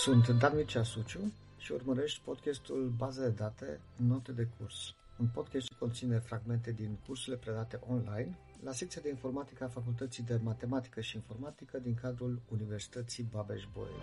Sunt 0.00 0.28
Dan 0.28 0.56
Mircea 0.56 0.82
Suciu 0.82 1.32
și 1.56 1.72
urmărești 1.72 2.20
podcastul 2.24 2.92
Baze 2.96 3.20
de 3.20 3.28
date, 3.28 3.80
note 3.96 4.32
de 4.32 4.48
curs. 4.58 4.94
Un 5.18 5.26
podcast 5.26 5.66
ce 5.66 5.74
conține 5.78 6.18
fragmente 6.18 6.72
din 6.72 6.98
cursurile 7.06 7.36
predate 7.36 7.80
online 7.88 8.38
la 8.62 8.72
secția 8.72 9.00
de 9.02 9.08
informatică 9.08 9.64
a 9.64 9.68
Facultății 9.68 10.22
de 10.22 10.40
Matematică 10.42 11.00
și 11.00 11.16
Informatică 11.16 11.78
din 11.78 11.94
cadrul 11.94 12.42
Universității 12.48 13.28
Babeș-Bolyai. 13.30 13.94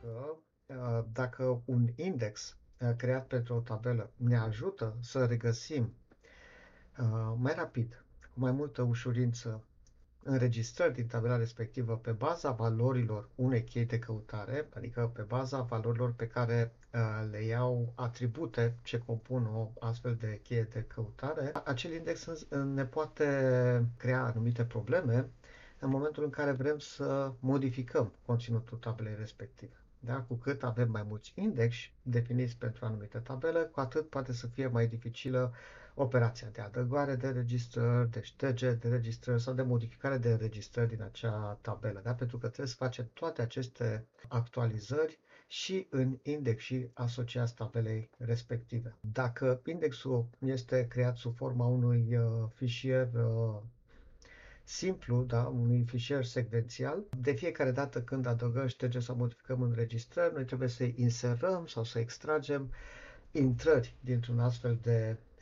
Că, 0.00 1.04
dacă 1.12 1.62
un 1.64 1.88
index 1.96 2.56
creat 2.96 3.26
pentru 3.26 3.54
o 3.54 3.58
tabelă 3.58 4.10
ne 4.16 4.36
ajută 4.36 4.96
să 5.00 5.24
regăsim 5.24 5.92
mai 7.38 7.54
rapid, 7.56 8.04
cu 8.34 8.40
mai 8.40 8.52
multă 8.52 8.82
ușurință, 8.82 9.62
înregistrări 10.22 10.94
din 10.94 11.06
tabela 11.06 11.36
respectivă 11.36 11.96
pe 11.96 12.10
baza 12.10 12.50
valorilor 12.50 13.28
unei 13.34 13.64
chei 13.64 13.84
de 13.84 13.98
căutare, 13.98 14.68
adică 14.74 15.10
pe 15.14 15.22
baza 15.22 15.60
valorilor 15.60 16.12
pe 16.12 16.26
care 16.26 16.72
le 17.30 17.42
iau 17.42 17.92
atribute 17.94 18.76
ce 18.82 18.98
compun 18.98 19.46
o 19.46 19.70
astfel 19.80 20.14
de 20.14 20.40
cheie 20.42 20.68
de 20.72 20.82
căutare, 20.82 21.52
acel 21.64 21.92
index 21.92 22.46
ne 22.74 22.84
poate 22.84 23.24
crea 23.96 24.24
anumite 24.24 24.64
probleme 24.64 25.28
în 25.78 25.88
momentul 25.90 26.24
în 26.24 26.30
care 26.30 26.50
vrem 26.52 26.78
să 26.78 27.32
modificăm 27.40 28.12
conținutul 28.26 28.78
tabelei 28.78 29.14
respective. 29.18 29.72
Da? 29.98 30.20
Cu 30.28 30.34
cât 30.34 30.62
avem 30.62 30.90
mai 30.90 31.04
mulți 31.08 31.32
index 31.34 31.74
definiți 32.02 32.56
pentru 32.56 32.84
o 32.84 32.86
anumită 32.88 33.18
tabelă, 33.18 33.58
cu 33.58 33.80
atât 33.80 34.08
poate 34.08 34.32
să 34.32 34.46
fie 34.46 34.66
mai 34.66 34.86
dificilă 34.86 35.52
operația 35.94 36.48
de 36.52 36.60
adăugare 36.60 37.14
de 37.14 37.28
registrări, 37.28 38.10
de 38.10 38.20
ștergere 38.22 38.72
de 38.74 38.88
registrări 38.88 39.42
sau 39.42 39.54
de 39.54 39.62
modificare 39.62 40.16
de 40.18 40.34
registrări 40.34 40.88
din 40.88 41.02
acea 41.02 41.58
tabelă. 41.60 42.00
Da? 42.02 42.12
Pentru 42.14 42.38
că 42.38 42.46
trebuie 42.46 42.68
să 42.68 42.74
facem 42.78 43.10
toate 43.12 43.42
aceste 43.42 44.06
actualizări 44.28 45.18
și 45.48 45.86
în 45.90 46.18
index 46.22 46.62
și 46.62 46.86
asociați 46.92 47.54
tabelei 47.54 48.10
respective. 48.18 48.94
Dacă 49.12 49.60
indexul 49.66 50.26
este 50.38 50.86
creat 50.88 51.16
sub 51.16 51.36
forma 51.36 51.66
unui 51.66 52.16
uh, 52.16 52.24
fișier 52.54 53.08
uh, 53.14 53.60
simplu, 54.64 55.22
da, 55.22 55.42
unui 55.42 55.84
fișier 55.86 56.24
secvențial. 56.24 57.02
De 57.20 57.32
fiecare 57.32 57.70
dată 57.70 58.02
când 58.02 58.26
adăugăm, 58.26 58.66
ștergem 58.66 59.00
sau 59.00 59.16
modificăm 59.16 59.62
înregistrări, 59.62 60.34
noi 60.34 60.44
trebuie 60.44 60.68
să 60.68 60.84
inserăm 60.94 61.66
sau 61.66 61.84
să 61.84 61.98
extragem 61.98 62.70
intrări 63.30 63.94
dintr-un 64.00 64.38
astfel 64.38 64.78
de 64.82 65.16
uh, 65.16 65.33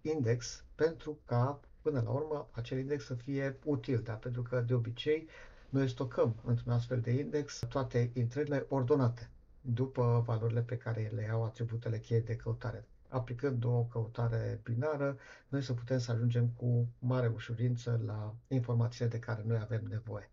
index 0.00 0.64
pentru 0.74 1.18
ca, 1.26 1.60
până 1.82 2.00
la 2.04 2.10
urmă, 2.10 2.48
acel 2.50 2.78
index 2.78 3.04
să 3.04 3.14
fie 3.14 3.58
util, 3.64 4.00
da? 4.04 4.12
pentru 4.12 4.42
că, 4.42 4.60
de 4.60 4.74
obicei, 4.74 5.28
noi 5.68 5.88
stocăm 5.88 6.34
într-un 6.44 6.72
astfel 6.72 7.00
de 7.00 7.10
index 7.10 7.58
toate 7.68 8.10
intrările 8.14 8.66
ordonate 8.68 9.30
după 9.60 10.22
valorile 10.26 10.60
pe 10.62 10.76
care 10.76 11.10
le 11.14 11.22
iau 11.22 11.44
atributele 11.44 11.98
cheie 11.98 12.20
de 12.20 12.36
căutare 12.36 12.84
aplicând 13.08 13.64
o 13.64 13.82
căutare 13.84 14.60
binară, 14.62 15.16
noi 15.48 15.62
să 15.62 15.72
putem 15.72 15.98
să 15.98 16.12
ajungem 16.12 16.48
cu 16.48 16.88
mare 16.98 17.26
ușurință 17.34 18.00
la 18.06 18.34
informațiile 18.48 19.08
de 19.10 19.18
care 19.18 19.42
noi 19.46 19.58
avem 19.60 19.82
nevoie. 19.88 20.30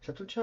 Și 0.00 0.10
atunci, 0.10 0.36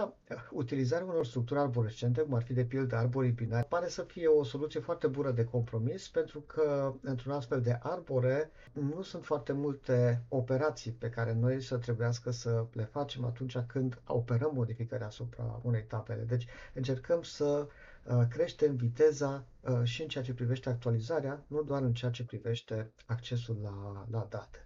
utilizarea 0.52 1.06
unor 1.06 1.26
structuri 1.26 1.60
arborescente, 1.60 2.22
cum 2.22 2.34
ar 2.34 2.44
fi 2.44 2.54
de 2.54 2.64
pildă 2.66 2.96
arborii 2.96 3.32
binari, 3.32 3.68
pare 3.68 3.88
să 3.88 4.02
fie 4.02 4.28
o 4.28 4.44
soluție 4.44 4.80
foarte 4.80 5.08
bună 5.08 5.32
de 5.32 5.44
compromis, 5.44 6.08
pentru 6.08 6.40
că 6.40 6.94
într-un 7.02 7.32
astfel 7.32 7.62
de 7.62 7.78
arbore 7.82 8.52
nu 8.74 9.02
sunt 9.02 9.26
foarte 9.26 9.52
multe 9.54 10.24
operații 10.30 10.92
pe 10.92 11.10
care 11.10 11.34
noi 11.34 11.62
să 11.62 11.78
trebuiască 11.78 12.32
să 12.32 12.66
le 12.74 12.84
facem 12.84 13.26
atunci 13.26 13.58
când 13.58 14.02
operăm 14.08 14.52
modificări 14.54 15.04
asupra 15.04 15.60
unei 15.64 15.84
tabele. 15.84 16.22
Deci 16.22 16.46
încercăm 16.74 17.22
să 17.22 17.68
Uh, 18.08 18.24
creștem 18.30 18.76
viteza 18.76 19.46
uh, 19.62 19.82
și 19.84 20.02
în 20.02 20.08
ceea 20.08 20.24
ce 20.24 20.34
privește 20.34 20.70
actualizarea, 20.70 21.44
nu 21.48 21.62
doar 21.64 21.82
în 21.82 21.94
ceea 21.94 22.12
ce 22.12 22.24
privește 22.24 22.92
accesul 23.06 23.58
la, 23.64 24.06
la 24.12 24.28
date. 24.30 24.65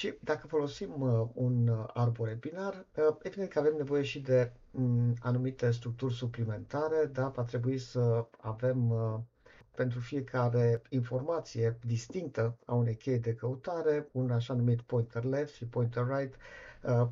Și 0.00 0.14
dacă 0.20 0.46
folosim 0.46 1.00
uh, 1.00 1.28
un 1.32 1.68
arbore 1.94 2.36
binar, 2.40 2.86
evident 3.22 3.50
că 3.50 3.58
avem 3.58 3.74
nevoie 3.76 4.02
și 4.02 4.20
de 4.20 4.52
mm, 4.70 5.14
anumite 5.20 5.70
structuri 5.70 6.14
suplimentare, 6.14 7.04
da? 7.12 7.28
va 7.28 7.42
trebui 7.42 7.78
să 7.78 8.26
avem 8.40 8.92
pentru 9.74 9.98
fiecare 10.00 10.82
informație 10.88 11.78
distinctă 11.86 12.56
a 12.66 12.74
unei 12.74 12.96
chei 12.96 13.18
de 13.18 13.34
căutare, 13.34 14.08
un 14.12 14.30
așa 14.30 14.54
numit 14.54 14.80
pointer 14.80 15.24
left 15.24 15.54
și 15.54 15.64
pointer 15.64 16.06
right, 16.06 16.34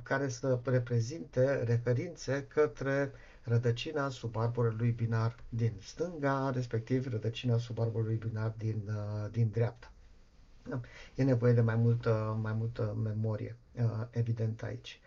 care 0.02 0.28
să 0.28 0.60
reprezinte 0.64 1.62
referințe 1.62 2.46
către 2.48 3.12
rădăcina 3.42 4.08
subarborelui 4.08 4.90
binar 4.90 5.36
din 5.48 5.72
stânga, 5.80 6.50
respectiv 6.54 7.06
rădăcina 7.10 7.58
subarborelui 7.58 8.16
binar 8.16 8.54
din, 8.58 8.82
uh, 8.86 9.30
din 9.30 9.48
dreapta. 9.52 9.92
Da. 10.68 10.80
E 11.14 11.22
nevoie 11.22 11.52
de 11.52 11.60
mai 11.60 11.76
multă, 11.76 12.38
mai 12.42 12.52
multă 12.52 12.96
memorie, 13.02 13.56
uh, 13.72 14.06
evident, 14.10 14.62
aici. 14.62 15.00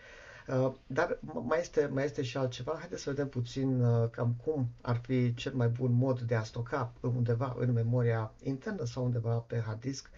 Uh, 0.47 0.71
dar 0.87 1.19
mai 1.47 1.59
este, 1.59 1.89
mai 1.93 2.03
este 2.05 2.21
și 2.21 2.37
altceva. 2.37 2.75
Haideți 2.79 3.01
să 3.01 3.09
vedem 3.09 3.29
puțin 3.29 3.83
cam 4.09 4.35
cum 4.43 4.69
ar 4.81 4.95
fi 4.95 5.33
cel 5.33 5.53
mai 5.53 5.67
bun 5.67 5.91
mod 5.91 6.19
de 6.19 6.35
a 6.35 6.43
stoca 6.43 6.93
undeva 7.01 7.55
în 7.59 7.71
memoria 7.71 8.31
internă 8.43 8.85
sau 8.85 9.03
undeva 9.03 9.35
pe 9.35 9.63
hard 9.65 9.79
disk 9.79 10.09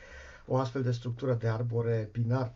o 0.45 0.57
astfel 0.57 0.81
de 0.81 0.91
structură 0.91 1.33
de 1.33 1.47
arbore 1.47 2.09
binar 2.11 2.53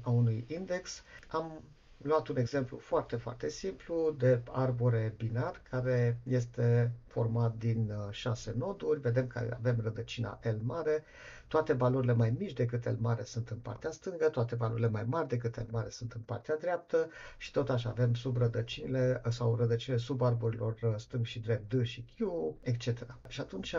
a 0.00 0.10
unui 0.10 0.44
index. 0.48 1.02
Am 1.28 1.62
luat 2.02 2.28
un 2.28 2.36
exemplu 2.36 2.76
foarte, 2.76 3.16
foarte 3.16 3.48
simplu 3.48 4.14
de 4.18 4.40
arbore 4.50 5.14
binar 5.16 5.62
care 5.70 6.18
este 6.22 6.92
format 7.06 7.54
din 7.58 7.90
uh, 7.90 8.10
șase 8.10 8.54
noduri. 8.58 9.00
Vedem 9.00 9.26
că 9.26 9.56
avem 9.58 9.80
rădăcina 9.82 10.38
L 10.42 10.56
mare, 10.62 11.04
toate 11.48 11.72
valorile 11.72 12.12
mai 12.12 12.34
mici 12.38 12.52
decât 12.52 12.84
L 12.84 12.96
mare 13.00 13.22
sunt 13.22 13.48
în 13.48 13.58
partea 13.58 13.90
stângă, 13.90 14.28
toate 14.28 14.54
valorile 14.54 14.88
mai 14.88 15.04
mari 15.04 15.28
decât 15.28 15.56
L 15.56 15.68
mare 15.70 15.88
sunt 15.90 16.12
în 16.12 16.20
partea 16.20 16.56
dreaptă 16.56 17.08
și 17.38 17.50
tot 17.50 17.68
așa 17.68 17.88
avem 17.88 18.14
sub 18.14 18.36
rădăcinile 18.36 19.22
sau 19.28 19.56
rădăcinile 19.56 20.02
sub 20.02 20.22
arborilor 20.22 20.76
uh, 20.82 20.94
stâng 20.96 21.24
și 21.24 21.40
drept 21.40 21.74
D 21.74 21.84
și 21.84 22.04
Q, 22.14 22.18
etc. 22.62 23.06
Și 23.28 23.40
atunci 23.40 23.74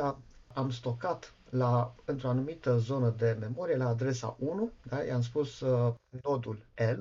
am 0.53 0.69
stocat 0.69 1.33
la, 1.49 1.95
într-o 2.05 2.29
anumită 2.29 2.77
zonă 2.77 3.13
de 3.17 3.37
memorie 3.39 3.75
la 3.75 3.87
adresa 3.87 4.35
1, 4.39 4.71
da? 4.83 5.03
i-am 5.03 5.21
spus 5.21 5.59
uh, 5.59 5.93
nodul 6.23 6.65
L, 6.75 6.99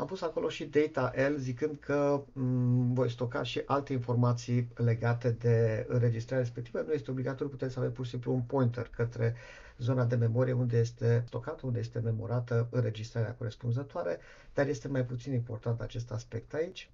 am 0.00 0.06
pus 0.06 0.22
acolo 0.22 0.48
și 0.48 0.64
data 0.64 1.12
L 1.28 1.36
zicând 1.38 1.76
că 1.80 2.22
m- 2.22 2.32
mm, 2.32 2.94
voi 2.94 3.10
stoca 3.10 3.42
și 3.42 3.62
alte 3.66 3.92
informații 3.92 4.68
legate 4.74 5.30
de 5.30 5.86
înregistrarea 5.88 6.44
respectivă. 6.44 6.80
Nu 6.86 6.92
este 6.92 7.10
obligatoriu, 7.10 7.48
puteți 7.48 7.72
să 7.72 7.78
aveți 7.78 7.94
pur 7.94 8.04
și 8.04 8.10
simplu 8.10 8.32
un 8.32 8.40
pointer 8.40 8.90
către 8.96 9.34
zona 9.78 10.04
de 10.04 10.14
memorie 10.16 10.52
unde 10.52 10.78
este 10.78 11.22
stocată, 11.26 11.66
unde 11.66 11.78
este 11.78 11.98
memorată 11.98 12.68
înregistrarea 12.70 13.34
corespunzătoare, 13.34 14.18
dar 14.54 14.66
este 14.68 14.88
mai 14.88 15.04
puțin 15.04 15.32
important 15.32 15.80
acest 15.80 16.10
aspect 16.10 16.54
aici. 16.54 16.90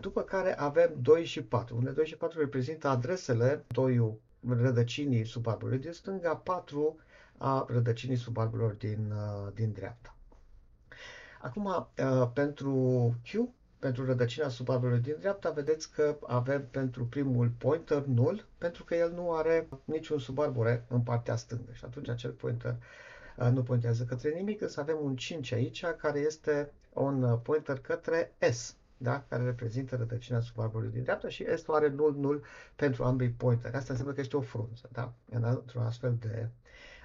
După 0.00 0.22
care 0.22 0.58
avem 0.58 0.90
2 1.00 1.24
și 1.24 1.42
4, 1.42 1.76
unde 1.76 1.90
2 1.90 2.06
și 2.06 2.16
4 2.16 2.38
reprezintă 2.40 2.88
adresele 2.88 3.64
2 3.68 4.18
rădăcinii 4.48 5.24
subarborului 5.24 5.80
din 5.80 5.92
stânga, 5.92 6.36
4 6.36 6.96
a 7.38 7.66
rădăcinii 7.68 8.16
subarborilor 8.16 8.72
din, 8.72 9.12
din 9.54 9.72
dreapta. 9.72 10.16
Acum, 11.42 11.64
uh, 11.64 12.28
pentru 12.32 13.14
Q, 13.26 13.30
pentru 13.78 14.04
rădăcina 14.04 14.48
subarborului 14.48 15.02
din 15.02 15.16
dreapta, 15.18 15.50
vedeți 15.50 15.90
că 15.92 16.16
avem 16.26 16.66
pentru 16.70 17.04
primul 17.06 17.48
pointer 17.58 18.02
null, 18.04 18.44
pentru 18.58 18.84
că 18.84 18.94
el 18.94 19.12
nu 19.12 19.32
are 19.32 19.68
niciun 19.84 20.18
subarbore 20.18 20.84
în 20.88 21.00
partea 21.00 21.36
stângă 21.36 21.72
și 21.72 21.84
atunci 21.84 22.08
acel 22.08 22.30
pointer 22.30 22.74
uh, 23.36 23.48
nu 23.52 23.62
pointează 23.62 24.04
către 24.04 24.30
nimic, 24.30 24.60
însă 24.60 24.80
avem 24.80 24.96
un 25.02 25.16
5 25.16 25.52
aici, 25.52 25.84
care 25.96 26.18
este 26.18 26.72
un 26.92 27.22
uh, 27.22 27.38
pointer 27.42 27.78
către 27.78 28.32
S, 28.52 28.74
da? 28.96 29.24
care 29.28 29.44
reprezintă 29.44 29.96
rădăcina 29.96 30.40
subarborului 30.40 30.92
din 30.92 31.02
dreapta 31.02 31.28
și 31.28 31.44
S 31.56 31.64
are 31.68 31.88
0, 31.96 32.12
0 32.20 32.38
pentru 32.76 33.04
ambii 33.04 33.28
pointeri. 33.30 33.74
Asta 33.76 33.90
înseamnă 33.90 34.14
că 34.14 34.20
este 34.20 34.36
o 34.36 34.40
frunză, 34.40 34.88
da? 34.92 35.12
într-un 35.30 35.82
astfel 35.82 36.16
de 36.20 36.48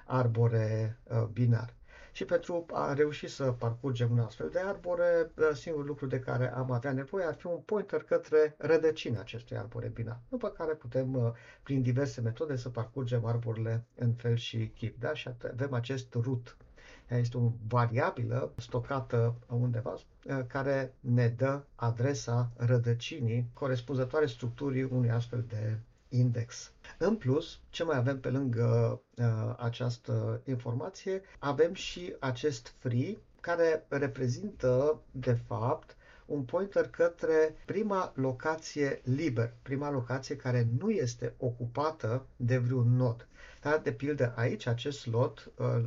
arbore 0.05 0.97
uh, 1.03 1.23
binar. 1.33 1.73
Și 2.17 2.25
pentru 2.25 2.65
a 2.71 2.93
reuși 2.93 3.27
să 3.27 3.51
parcurgem 3.51 4.11
un 4.11 4.19
astfel 4.19 4.49
de 4.49 4.59
arbore, 4.59 5.31
singurul 5.53 5.87
lucru 5.87 6.05
de 6.05 6.19
care 6.19 6.53
am 6.53 6.71
avea 6.71 6.91
nevoie 6.91 7.25
ar 7.25 7.33
fi 7.35 7.45
un 7.45 7.59
pointer 7.65 8.03
către 8.03 8.55
rădăcina 8.57 9.19
acestui 9.19 9.57
arbore 9.57 9.87
binar, 9.87 10.19
după 10.29 10.49
care 10.49 10.73
putem, 10.73 11.13
uh, 11.13 11.31
prin 11.63 11.81
diverse 11.81 12.21
metode, 12.21 12.55
să 12.55 12.69
parcurgem 12.69 13.25
arborele 13.25 13.85
în 13.95 14.13
fel 14.13 14.35
și 14.35 14.67
chip. 14.67 14.99
Da? 14.99 15.13
Și 15.13 15.29
avem 15.51 15.73
acest 15.73 16.13
root. 16.13 16.57
Este 17.07 17.37
o 17.37 17.51
variabilă 17.67 18.53
stocată 18.55 19.35
undeva 19.47 19.93
uh, 19.93 20.39
care 20.47 20.93
ne 20.99 21.27
dă 21.27 21.61
adresa 21.75 22.51
rădăcinii 22.55 23.49
corespunzătoare 23.53 24.25
structurii 24.25 24.83
unui 24.83 25.09
astfel 25.09 25.45
de 25.47 25.79
index. 26.09 26.71
În 26.97 27.15
plus, 27.15 27.59
ce 27.69 27.83
mai 27.83 27.97
avem 27.97 28.19
pe 28.19 28.29
lângă 28.29 29.01
uh, 29.15 29.25
această 29.57 30.41
informație? 30.45 31.21
Avem 31.39 31.73
și 31.73 32.15
acest 32.19 32.73
free 32.77 33.17
care 33.41 33.85
reprezintă, 33.89 35.01
de 35.11 35.33
fapt, 35.33 35.95
un 36.25 36.43
pointer 36.43 36.87
către 36.87 37.55
prima 37.65 38.11
locație 38.15 39.01
liber, 39.03 39.53
prima 39.61 39.91
locație 39.91 40.35
care 40.35 40.67
nu 40.79 40.89
este 40.89 41.33
ocupată 41.37 42.25
de 42.35 42.57
vreun 42.57 42.95
nod. 42.95 43.27
Da? 43.61 43.77
De 43.77 43.91
pildă, 43.91 44.33
aici, 44.35 44.65
acest 44.65 44.99
slot, 44.99 45.51
uh, 45.57 45.83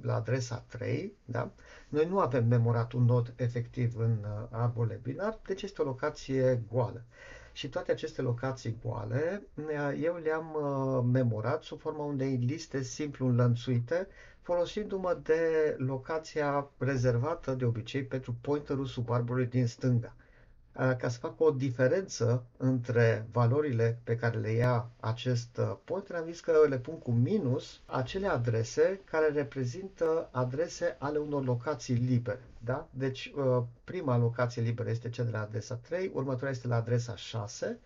la 0.00 0.14
adresa 0.14 0.64
3, 0.68 1.12
da? 1.24 1.50
noi 1.88 2.06
nu 2.06 2.18
avem 2.18 2.46
memorat 2.46 2.92
un 2.92 3.04
nod 3.04 3.32
efectiv 3.36 3.96
în 3.98 4.18
uh, 4.24 4.46
arbole 4.50 5.00
binar, 5.02 5.38
deci 5.46 5.62
este 5.62 5.82
o 5.82 5.84
locație 5.84 6.62
goală. 6.72 7.04
Și 7.52 7.68
toate 7.68 7.92
aceste 7.92 8.22
locații 8.22 8.76
goale, 8.84 9.42
uh, 9.54 9.98
eu 10.02 10.16
le-am 10.16 10.56
memorat 11.12 11.62
sub 11.62 11.80
forma 11.80 12.04
unei 12.04 12.36
liste 12.36 12.82
simplu 12.82 13.26
înlănțuite, 13.26 14.06
folosindu-mă 14.42 15.18
de 15.22 15.74
locația 15.78 16.68
rezervată 16.78 17.52
de 17.54 17.64
obicei 17.64 18.04
pentru 18.04 18.34
pointerul 18.40 18.86
sub 18.86 19.10
arborul 19.10 19.46
din 19.46 19.66
stânga 19.66 20.14
ca 20.72 21.08
să 21.08 21.18
fac 21.18 21.40
o 21.40 21.50
diferență 21.50 22.44
între 22.56 23.26
valorile 23.32 23.98
pe 24.04 24.16
care 24.16 24.38
le 24.38 24.50
ia 24.52 24.90
acest 25.00 25.56
uh, 25.58 25.76
pointer, 25.84 26.16
am 26.16 26.24
zis 26.26 26.40
că 26.40 26.52
le 26.68 26.78
pun 26.78 26.98
cu 26.98 27.10
minus 27.10 27.80
acele 27.86 28.26
adrese 28.26 29.00
care 29.04 29.28
reprezintă 29.28 30.28
adrese 30.30 30.96
ale 30.98 31.18
unor 31.18 31.44
locații 31.44 31.94
libere. 31.94 32.40
Da? 32.64 32.88
Deci 32.90 33.32
uh, 33.36 33.62
prima 33.84 34.16
locație 34.18 34.62
liberă 34.62 34.90
este 34.90 35.10
cea 35.10 35.22
de 35.22 35.30
la 35.30 35.40
adresa 35.40 35.74
3, 35.74 36.10
următoarea 36.14 36.50
este 36.50 36.68
la 36.68 36.76
adresa 36.76 37.16
6, 37.16 37.78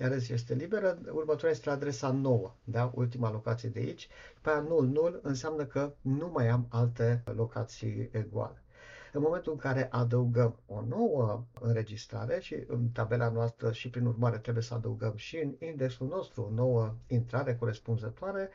iar 0.00 0.12
este 0.12 0.54
liberă, 0.54 0.98
următoarea 1.10 1.50
este 1.50 1.68
la 1.68 1.74
adresa 1.74 2.10
9, 2.10 2.54
da? 2.64 2.90
ultima 2.94 3.30
locație 3.30 3.68
de 3.68 3.78
aici. 3.78 4.08
Pe 4.40 4.50
aia 4.50 4.60
null, 4.60 4.86
null 4.86 5.20
înseamnă 5.22 5.64
că 5.64 5.92
nu 6.00 6.30
mai 6.34 6.48
am 6.48 6.66
alte 6.70 7.22
locații 7.36 8.08
egoale. 8.12 8.60
În 9.16 9.22
momentul 9.22 9.52
în 9.52 9.58
care 9.58 9.88
adăugăm 9.90 10.56
o 10.66 10.80
nouă 10.88 11.44
înregistrare 11.60 12.40
și 12.40 12.64
în 12.66 12.88
tabela 12.88 13.28
noastră 13.28 13.72
și 13.72 13.90
prin 13.90 14.06
urmare 14.06 14.38
trebuie 14.38 14.62
să 14.62 14.74
adăugăm 14.74 15.12
și 15.16 15.36
în 15.36 15.66
indexul 15.68 16.06
nostru 16.06 16.42
o 16.42 16.54
nouă 16.54 16.94
intrare 17.06 17.56
corespunzătoare, 17.56 18.48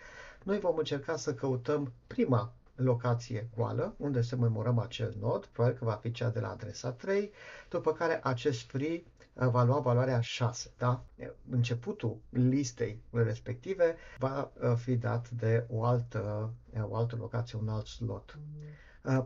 noi 0.44 0.60
vom 0.60 0.78
încerca 0.78 1.16
să 1.16 1.34
căutăm 1.34 1.94
prima 2.08 2.54
locație 2.76 3.50
goală, 3.56 3.94
unde 3.98 4.22
să 4.22 4.36
memorăm 4.36 4.80
acel 4.80 5.16
nod, 5.20 5.46
probabil 5.46 5.78
că 5.78 5.86
va 5.86 5.94
fi 6.02 6.12
cea 6.12 6.30
de 6.30 6.40
la 6.40 6.50
adresa 6.52 6.92
3, 6.92 7.32
după 7.70 7.94
care 7.94 8.20
acest 8.24 8.62
free 8.62 9.04
uh, 9.34 9.48
va 9.48 9.64
lua 9.64 9.80
valoarea 9.80 10.20
6. 10.22 10.72
Da? 10.78 11.04
Începutul 11.50 12.18
listei 12.30 13.02
respective 13.12 13.96
va 14.18 14.52
uh, 14.62 14.74
fi 14.76 14.96
dat 14.96 15.30
de 15.30 15.66
o 15.70 15.84
altă, 15.84 16.54
uh, 16.74 16.84
o 16.90 16.96
altă 16.96 17.16
locație, 17.16 17.58
un 17.62 17.70
alt 17.70 17.86
slot. 17.86 18.38
Mm. 18.38 18.62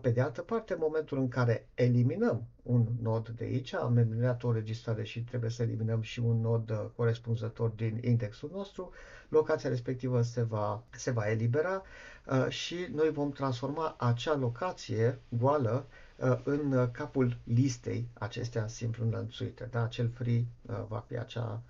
Pe 0.01 0.10
de 0.10 0.22
altă 0.22 0.42
parte, 0.42 0.74
în 0.74 0.80
momentul 0.81 1.18
în 1.18 1.27
care 1.27 1.68
eliminăm 1.74 2.48
un 2.63 2.86
nod 3.01 3.30
de 3.30 3.44
aici, 3.44 3.74
am 3.74 3.98
eliminat 3.98 4.44
o 4.44 4.51
registrare 4.51 5.04
și 5.04 5.19
trebuie 5.24 5.50
să 5.50 5.62
eliminăm 5.63 6.01
și 6.01 6.19
un 6.19 6.42
nod 6.42 6.69
uh, 6.69 6.86
corespunzător 6.95 7.69
din 7.69 8.00
indexul 8.04 8.50
nostru, 8.54 8.92
locația 9.30 9.69
respectivă 9.69 10.22
se 10.22 10.42
va, 10.44 10.83
se 10.92 11.12
va 11.12 11.30
elibera 11.30 11.81
uh, 12.27 12.50
și 12.50 12.75
noi 12.94 13.10
vom 13.12 13.31
transforma 13.31 13.95
acea 13.98 14.36
locație 14.36 15.19
goală 15.30 15.86
uh, 16.18 16.39
în 16.44 16.89
capul 16.92 17.38
listei 17.44 18.07
acestea 18.13 18.68
simplu 18.68 19.04
înlănțuite. 19.04 19.68
Da? 19.72 19.83
Acel 19.83 20.10
free 20.10 20.45
va 20.88 21.04
fi 21.07 21.18
acea 21.18 21.62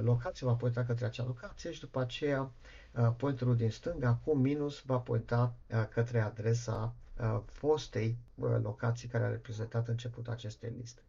locație, 0.00 0.46
va 0.46 0.52
pointa 0.52 0.84
către 0.84 1.04
acea 1.04 1.24
locație 1.24 1.72
și 1.72 1.80
după 1.80 2.00
aceea 2.00 2.50
pointerul 3.16 3.56
din 3.56 3.70
stânga 3.70 4.18
cu 4.24 4.34
minus 4.36 4.82
va 4.86 4.96
pointa 4.98 5.54
către 5.94 6.20
adresa 6.20 6.94
Uh, 6.94 7.03
fostei 7.44 8.16
uh, 8.34 8.56
locații 8.62 9.08
care 9.08 9.24
a 9.24 9.28
reprezentat 9.28 9.88
începutul 9.88 10.32
acestei 10.32 10.72
liste. 10.78 11.00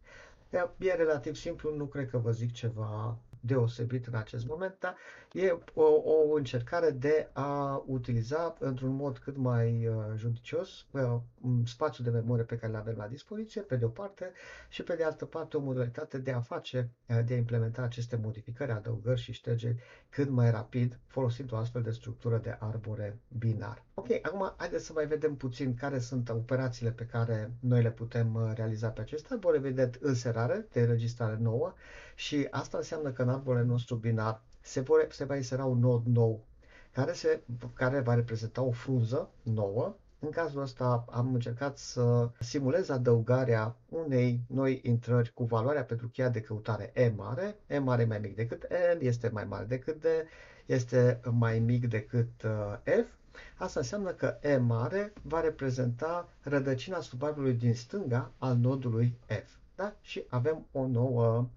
E 0.78 0.92
relativ 0.94 1.34
simplu, 1.34 1.76
nu 1.76 1.84
cred 1.86 2.10
că 2.10 2.18
vă 2.18 2.30
zic 2.32 2.52
ceva 2.52 3.18
deosebit 3.46 4.06
în 4.06 4.14
acest 4.14 4.46
moment, 4.46 4.76
dar 4.78 4.96
e 5.32 5.58
o, 5.74 5.82
o 6.04 6.34
încercare 6.34 6.90
de 6.90 7.28
a 7.32 7.82
utiliza 7.86 8.56
într-un 8.58 8.94
mod 8.94 9.18
cât 9.18 9.36
mai 9.36 9.86
uh, 9.86 9.94
judicios 10.16 10.86
uh, 10.90 11.16
spațiul 11.64 12.06
de 12.10 12.18
memorie 12.18 12.44
pe 12.44 12.56
care 12.56 12.72
le 12.72 12.78
avem 12.78 12.94
la 12.96 13.06
dispoziție, 13.06 13.60
pe 13.60 13.76
de 13.76 13.84
o 13.84 13.88
parte, 13.88 14.32
și 14.68 14.82
pe 14.82 14.94
de 14.94 15.04
altă 15.04 15.24
parte 15.24 15.56
o 15.56 15.60
modalitate 15.60 16.18
de 16.18 16.32
a 16.32 16.40
face, 16.40 16.90
uh, 17.08 17.18
de 17.26 17.34
a 17.34 17.36
implementa 17.36 17.82
aceste 17.82 18.16
modificări, 18.22 18.70
adăugări 18.72 19.20
și 19.20 19.32
ștergeri 19.32 19.76
cât 20.10 20.28
mai 20.28 20.50
rapid, 20.50 20.98
folosind 21.06 21.52
o 21.52 21.56
astfel 21.56 21.82
de 21.82 21.90
structură 21.90 22.36
de 22.38 22.56
arbore 22.60 23.18
binar. 23.38 23.84
Ok, 23.94 24.06
acum 24.22 24.54
haideți 24.56 24.84
să 24.86 24.92
mai 24.92 25.06
vedem 25.06 25.34
puțin 25.36 25.74
care 25.74 25.98
sunt 25.98 26.28
operațiile 26.28 26.90
pe 26.90 27.06
care 27.06 27.52
noi 27.60 27.82
le 27.82 27.90
putem 27.90 28.34
uh, 28.34 28.50
realiza 28.54 28.88
pe 28.88 29.00
acest 29.00 29.30
arbore. 29.30 29.56
Evident, 29.56 29.98
înserare 30.00 30.66
de 30.72 30.80
înregistrare 30.80 31.36
nouă 31.40 31.74
și 32.16 32.46
asta 32.50 32.76
înseamnă 32.76 33.10
că 33.10 33.22
în 33.22 33.28
arborele 33.28 33.64
nostru 33.64 33.94
binar 33.94 34.40
se, 34.60 34.80
vor, 34.80 35.06
se 35.10 35.24
va 35.24 35.36
insera 35.36 35.64
un 35.64 35.78
nod 35.78 36.06
nou 36.06 36.44
care, 36.92 37.12
se, 37.12 37.40
care 37.74 38.00
va 38.00 38.14
reprezenta 38.14 38.62
o 38.62 38.70
frunză 38.70 39.28
nouă. 39.42 39.96
În 40.18 40.30
cazul 40.30 40.62
ăsta 40.62 41.04
am 41.10 41.34
încercat 41.34 41.78
să 41.78 42.30
simulez 42.40 42.88
adăugarea 42.88 43.76
unei 43.88 44.40
noi 44.46 44.80
intrări 44.84 45.32
cu 45.32 45.44
valoarea 45.44 45.84
pentru 45.84 46.08
cheia 46.08 46.28
de 46.28 46.40
căutare 46.40 46.90
E 46.94 47.12
mare. 47.16 47.56
E 47.66 47.78
mare 47.78 48.02
e 48.02 48.06
mai 48.06 48.18
mic 48.18 48.34
decât 48.34 48.66
N, 48.98 49.04
este 49.04 49.28
mai 49.28 49.44
mare 49.44 49.64
decât 49.64 50.00
D, 50.00 50.04
este 50.66 51.20
mai 51.30 51.58
mic 51.58 51.88
decât 51.88 52.42
uh, 52.42 53.02
F. 53.04 53.06
Asta 53.56 53.80
înseamnă 53.80 54.10
că 54.10 54.36
E 54.42 54.56
mare 54.56 55.12
va 55.22 55.40
reprezenta 55.40 56.28
rădăcina 56.42 57.00
subarbului 57.00 57.52
din 57.52 57.74
stânga 57.74 58.30
al 58.38 58.56
nodului 58.56 59.18
F. 59.26 59.50
Da? 59.74 59.94
Și 60.00 60.24
avem 60.28 60.66
o 60.72 60.86
nouă 60.86 61.48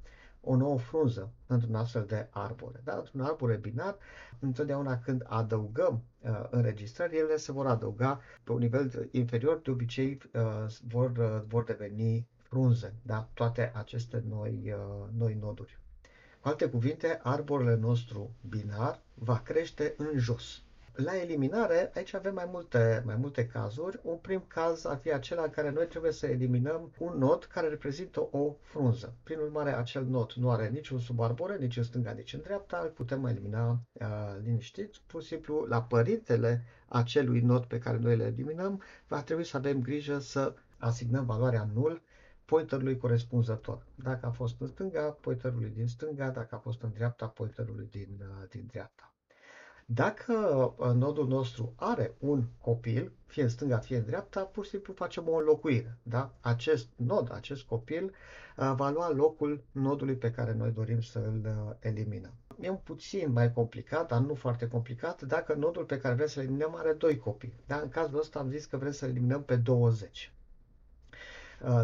o 0.42 0.56
nouă 0.56 0.80
frunză 0.80 1.32
într-un 1.48 1.76
astfel 1.76 2.06
de 2.06 2.28
arbore. 2.30 2.82
Da? 2.84 2.96
Într-un 2.96 3.22
arbore 3.22 3.56
binar, 3.56 3.98
întotdeauna 4.40 5.00
când 5.00 5.24
adăugăm 5.28 6.04
uh, 6.22 6.48
înregistrări, 6.50 7.18
ele 7.18 7.38
se 7.38 7.52
vor 7.52 7.68
adăuga 7.68 8.22
pe 8.44 8.52
un 8.52 8.60
nivel 8.60 9.10
inferior, 9.12 9.58
de 9.58 9.72
obicei 9.72 10.18
uh, 10.34 10.42
vor, 10.88 11.12
uh, 11.18 11.42
vor 11.48 11.64
deveni 11.64 12.28
frunze, 12.42 12.94
da? 13.02 13.30
toate 13.34 13.72
aceste 13.76 14.24
noi, 14.28 14.74
uh, 14.74 15.08
noi 15.18 15.38
noduri. 15.42 15.80
Cu 16.42 16.48
alte 16.48 16.70
cuvinte, 16.70 17.20
arborele 17.24 17.76
nostru 17.76 18.36
binar 18.50 19.02
va 19.14 19.40
crește 19.40 19.94
în 19.98 20.18
jos. 20.18 20.64
La 21.04 21.18
eliminare, 21.22 21.92
aici 21.96 22.14
avem 22.14 22.34
mai 22.34 22.48
multe, 22.52 23.04
mai 23.06 23.16
multe 23.16 23.48
cazuri. 23.48 24.00
Un 24.04 24.18
prim 24.18 24.44
caz 24.48 24.86
ar 24.86 24.98
fi 24.98 25.14
acela 25.14 25.44
în 25.44 25.50
care 25.50 25.70
noi 25.70 25.88
trebuie 25.88 26.12
să 26.12 26.26
eliminăm 26.28 26.92
un 26.98 27.18
nod 27.18 27.44
care 27.44 27.68
reprezintă 27.68 28.28
o 28.32 28.56
frunză. 28.62 29.14
Prin 29.24 29.40
urmare, 29.40 29.76
acel 29.76 30.06
nod 30.06 30.32
nu 30.34 30.52
are 30.52 30.70
niciun 30.70 31.00
subarbore, 31.00 31.58
nici 31.58 31.78
în 31.78 31.84
stânga, 31.84 32.12
nici 32.12 32.34
în 32.34 32.42
dreapta, 32.42 32.80
îl 32.84 32.90
putem 32.90 33.26
elimina 33.26 33.70
uh, 33.92 34.08
liniștit. 34.44 34.96
Pur 35.08 35.22
și 35.22 35.28
simplu, 35.28 35.66
la 35.66 35.82
părintele 35.84 36.64
acelui 36.88 37.40
nod 37.40 37.66
pe 37.66 37.78
care 37.80 37.98
noi 37.98 38.16
le 38.18 38.24
eliminăm, 38.26 38.82
va 39.08 39.22
trebui 39.24 39.44
să 39.44 39.58
avem 39.58 39.82
grijă 39.82 40.20
să 40.20 40.54
asignăm 40.78 41.26
valoarea 41.26 41.70
nul 41.74 42.02
pointerului 42.46 42.98
corespunzător. 42.98 43.86
Dacă 43.96 44.26
a 44.26 44.32
fost 44.32 44.56
în 44.60 44.68
stânga, 44.68 45.02
pointerului 45.02 45.70
din 45.70 45.88
stânga, 45.88 46.30
dacă 46.30 46.56
a 46.56 46.58
fost 46.58 46.82
în 46.82 46.92
dreapta, 46.94 47.28
pointerului 47.28 47.88
din, 47.92 48.18
uh, 48.20 48.50
din 48.50 48.66
dreapta. 48.72 49.14
Dacă 49.94 50.34
uh, 50.78 50.92
nodul 50.94 51.28
nostru 51.28 51.74
are 51.76 52.14
un 52.20 52.44
copil, 52.62 53.12
fie 53.26 53.44
în 53.44 53.50
stânga, 53.50 53.78
fie 53.78 53.98
în 53.98 54.06
dreapta, 54.06 54.42
pur 54.42 54.64
și 54.64 54.70
simplu 54.70 54.94
facem 54.94 55.28
o 55.28 55.36
înlocuire. 55.36 55.98
Da? 56.04 56.32
Acest 56.42 56.88
nod, 56.96 57.32
acest 57.34 57.64
copil, 57.64 58.04
uh, 58.04 58.74
va 58.76 58.90
lua 58.90 59.12
locul 59.12 59.64
nodului 59.72 60.16
pe 60.16 60.32
care 60.32 60.54
noi 60.54 60.72
dorim 60.72 61.02
să 61.02 61.20
îl 61.20 61.42
uh, 61.46 61.76
eliminăm. 61.80 62.34
E 62.62 62.70
un 62.70 62.80
puțin 62.84 63.32
mai 63.32 63.54
complicat, 63.54 64.08
dar 64.08 64.20
nu 64.20 64.34
foarte 64.34 64.68
complicat, 64.68 65.22
dacă 65.22 65.54
nodul 65.54 65.84
pe 65.84 66.00
care 66.00 66.16
vrem 66.16 66.28
să-l 66.28 66.44
eliminăm 66.44 66.76
are 66.76 66.94
doi 66.94 67.18
copii. 67.18 67.54
Da? 67.68 67.80
În 67.80 67.90
cazul 67.90 68.20
ăsta 68.20 68.40
am 68.40 68.50
zis 68.50 68.66
că 68.66 68.78
vrem 68.78 68.92
să 68.92 69.06
eliminăm 69.06 69.44
pe 69.44 69.56
20. 69.56 70.34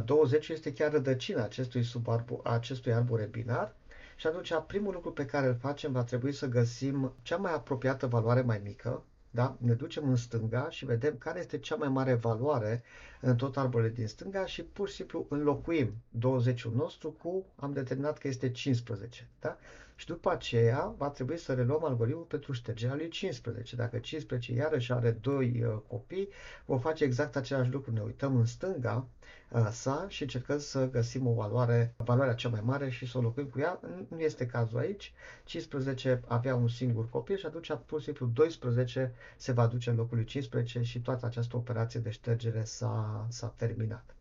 20 0.06 0.48
este 0.48 0.74
chiar 0.74 0.92
rădăcina 0.92 1.44
acestui, 1.44 1.84
subarbu- 1.84 2.42
acestui 2.44 2.94
arbore 2.94 3.26
binar 3.26 3.76
și 4.16 4.28
atunci 4.28 4.54
primul 4.68 4.94
lucru 4.94 5.12
pe 5.12 5.26
care 5.26 5.48
îl 5.48 5.56
facem 5.56 5.92
va 5.92 6.04
trebui 6.04 6.32
să 6.32 6.48
găsim 6.48 7.14
cea 7.22 7.38
mai 7.38 7.54
apropiată 7.54 8.08
valoare 8.08 8.42
mai 8.42 8.62
mică, 8.64 9.04
da? 9.30 9.56
Ne 9.60 9.74
ducem 9.74 10.10
în 10.10 10.16
stânga 10.16 10.70
și 10.70 10.86
vedem 10.86 11.18
care 11.18 11.40
este 11.40 11.58
cea 11.58 11.76
mai 11.76 11.90
mare 11.90 12.14
valoare 12.14 12.84
în 13.22 13.36
tot 13.36 13.58
arborele 13.58 13.90
din 13.90 14.08
stânga 14.08 14.46
și 14.46 14.64
pur 14.64 14.90
și 14.90 14.96
simplu 14.96 15.26
înlocuim 15.30 15.94
20-ul 16.18 16.74
nostru 16.76 17.12
cu, 17.12 17.46
am 17.56 17.74
determinat 17.74 18.18
că 18.18 18.28
este 18.28 18.52
15. 18.52 19.28
Da? 19.40 19.58
Și 19.96 20.06
după 20.06 20.32
aceea 20.32 20.94
va 20.98 21.10
trebui 21.10 21.38
să 21.38 21.54
reluăm 21.54 21.84
algoritmul 21.84 22.24
pentru 22.24 22.52
ștergerea 22.52 22.96
lui 22.96 23.08
15. 23.08 23.75
Dacă 23.75 23.98
15 23.98 24.54
iarăși 24.54 24.92
are 24.92 25.12
2 25.12 25.64
uh, 25.66 25.78
copii, 25.88 26.30
vom 26.66 26.80
face 26.80 27.04
exact 27.04 27.36
același 27.36 27.72
lucru. 27.72 27.92
Ne 27.92 28.02
uităm 28.02 28.36
în 28.36 28.46
stânga 28.46 29.08
uh, 29.50 29.68
sa 29.72 30.06
și 30.10 30.22
încercăm 30.22 30.60
să 30.60 30.90
găsim 30.90 31.28
o 31.28 31.34
valoare, 31.34 31.94
valoarea 31.98 32.34
cea 32.34 32.50
mai 32.50 32.62
mare 32.64 32.90
și 32.90 33.08
să 33.08 33.18
o 33.18 33.22
locuim 33.22 33.48
cu 33.48 33.60
ea. 33.60 33.80
Nu 34.08 34.20
este 34.20 34.46
cazul 34.46 34.80
aici. 34.80 35.14
15 35.44 36.22
avea 36.28 36.56
un 36.56 36.68
singur 36.68 37.10
copil 37.10 37.38
și 37.38 37.46
atunci 37.46 37.72
pur 37.86 38.00
și 38.00 38.06
simplu 38.06 38.25
12 38.25 39.14
se 39.38 39.52
va 39.52 39.68
duce 39.68 39.90
în 39.90 39.96
locul 39.96 40.18
lui 40.18 40.25
15 40.25 40.82
și 40.82 41.02
toată 41.02 41.25
această 41.25 41.56
operație 41.56 42.00
de 42.00 42.10
ștergere 42.10 42.64
s-a, 42.64 43.28
s-a 43.30 43.54
terminat 43.58 44.15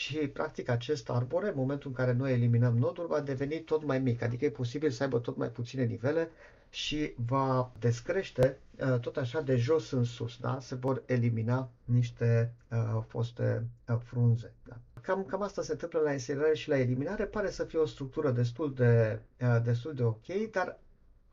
și 0.00 0.16
practic 0.18 0.68
acest 0.68 1.10
arbore, 1.10 1.48
în 1.48 1.54
momentul 1.56 1.88
în 1.88 1.94
care 1.96 2.12
noi 2.12 2.32
eliminăm 2.32 2.76
nodul, 2.78 3.06
va 3.06 3.20
deveni 3.20 3.60
tot 3.60 3.84
mai 3.84 3.98
mic, 3.98 4.22
adică 4.22 4.44
e 4.44 4.50
posibil 4.50 4.90
să 4.90 5.02
aibă 5.02 5.18
tot 5.18 5.36
mai 5.36 5.48
puține 5.48 5.84
nivele 5.84 6.30
și 6.70 7.14
va 7.26 7.72
descrește 7.78 8.58
uh, 8.78 8.98
tot 9.00 9.16
așa 9.16 9.40
de 9.40 9.56
jos 9.56 9.90
în 9.90 10.04
sus, 10.04 10.36
da? 10.38 10.58
se 10.60 10.74
vor 10.74 11.02
elimina 11.06 11.70
niște 11.84 12.52
uh, 12.70 13.02
foste 13.06 13.66
uh, 13.88 13.96
frunze. 14.04 14.52
Da? 14.68 14.76
Cam, 15.00 15.24
cam 15.24 15.42
asta 15.42 15.62
se 15.62 15.72
întâmplă 15.72 16.00
la 16.00 16.12
inserare 16.12 16.54
și 16.54 16.68
la 16.68 16.78
eliminare, 16.78 17.24
pare 17.24 17.50
să 17.50 17.64
fie 17.64 17.78
o 17.78 17.86
structură 17.86 18.30
destul 18.30 18.74
de, 18.74 19.20
uh, 19.40 19.58
destul 19.64 19.94
de 19.94 20.02
ok, 20.02 20.26
dar 20.50 20.78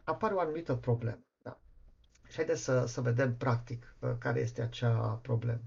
apare 0.03 0.33
o 0.33 0.39
anumită 0.39 0.73
problemă. 0.75 1.19
Da? 1.43 1.57
Și 2.27 2.35
haideți 2.35 2.63
să, 2.63 2.85
să 2.85 3.01
vedem 3.01 3.35
practic 3.35 3.95
uh, 3.99 4.09
care 4.19 4.39
este 4.39 4.61
acea 4.61 5.19
problemă. 5.21 5.61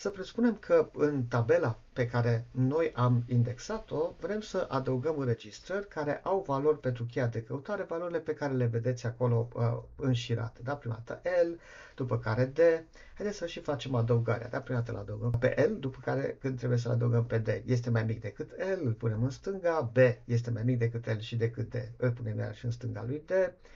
Să 0.00 0.10
presupunem 0.10 0.56
că 0.56 0.90
în 0.92 1.24
tabela 1.24 1.78
pe 1.92 2.06
care 2.06 2.46
noi 2.50 2.92
am 2.94 3.24
indexat-o, 3.26 4.12
vrem 4.20 4.40
să 4.40 4.66
adăugăm 4.68 5.18
înregistrări 5.18 5.88
care 5.88 6.20
au 6.22 6.44
valori 6.46 6.78
pentru 6.80 7.04
cheia 7.04 7.26
de 7.26 7.42
căutare, 7.42 7.82
valorile 7.82 8.18
pe 8.18 8.34
care 8.34 8.52
le 8.52 8.64
vedeți 8.64 9.06
acolo 9.06 9.48
uh, 9.54 9.78
înșirate. 9.96 10.60
Da? 10.62 10.74
Prima 10.74 11.02
dată 11.04 11.28
L, 11.44 11.58
după 11.94 12.18
care 12.18 12.44
D. 12.44 12.58
Haideți 13.14 13.38
să 13.38 13.46
și 13.46 13.60
facem 13.60 13.94
adăugarea. 13.94 14.48
Da? 14.48 14.60
Prima 14.60 14.78
dată 14.78 14.92
îl 14.92 14.98
adăugăm 14.98 15.30
pe 15.38 15.68
L, 15.70 15.80
după 15.80 15.98
care 16.04 16.36
când 16.40 16.58
trebuie 16.58 16.78
să-l 16.78 16.92
adăugăm 16.92 17.26
pe 17.26 17.38
D, 17.38 17.48
este 17.64 17.90
mai 17.90 18.04
mic 18.04 18.20
decât 18.20 18.50
L, 18.50 18.86
îl 18.86 18.92
punem 18.92 19.22
în 19.22 19.30
stânga, 19.30 19.90
B 19.92 19.96
este 20.24 20.50
mai 20.50 20.62
mic 20.62 20.78
decât 20.78 21.06
L 21.06 21.18
și 21.18 21.36
decât 21.36 21.70
D, 21.70 21.74
îl 21.96 22.10
punem 22.10 22.38
iar 22.38 22.54
și 22.54 22.64
în 22.64 22.70
stânga 22.70 23.04
lui 23.06 23.22
D, 23.26 23.30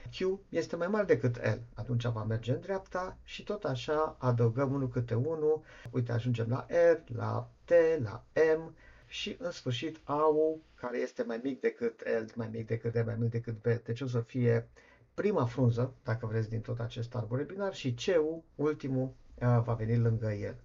Q 0.09 0.39
este 0.49 0.75
mai 0.75 0.87
mare 0.87 1.05
decât 1.05 1.35
L, 1.37 1.59
atunci 1.73 2.05
va 2.05 2.23
merge 2.23 2.51
în 2.51 2.59
dreapta 2.59 3.17
și 3.23 3.43
tot 3.43 3.63
așa 3.63 4.15
adăugăm 4.19 4.73
unul 4.73 4.89
câte 4.89 5.13
unul. 5.13 5.61
Uite, 5.91 6.11
ajungem 6.11 6.45
la 6.49 6.65
R, 6.69 7.15
la 7.15 7.49
T, 7.65 7.71
la 8.03 8.25
M 8.57 8.75
și 9.07 9.35
în 9.39 9.51
sfârșit 9.51 9.99
AU, 10.03 10.61
care 10.75 10.97
este 10.97 11.23
mai 11.23 11.39
mic 11.43 11.59
decât 11.59 12.01
L, 12.01 12.31
mai 12.35 12.49
mic 12.51 12.67
decât 12.67 12.93
D, 12.93 13.05
mai 13.05 13.15
mic 13.19 13.29
decât 13.29 13.61
B. 13.61 13.83
Deci 13.83 14.01
o 14.01 14.07
să 14.07 14.19
fie 14.19 14.67
prima 15.13 15.45
frunză, 15.45 15.93
dacă 16.03 16.25
vreți, 16.25 16.49
din 16.49 16.61
tot 16.61 16.79
acest 16.79 17.15
arbore 17.15 17.43
binar 17.43 17.73
și 17.73 17.93
C-ul, 17.93 18.43
ultimul, 18.55 19.13
va 19.39 19.73
veni 19.77 19.97
lângă 19.97 20.31
el. 20.31 20.55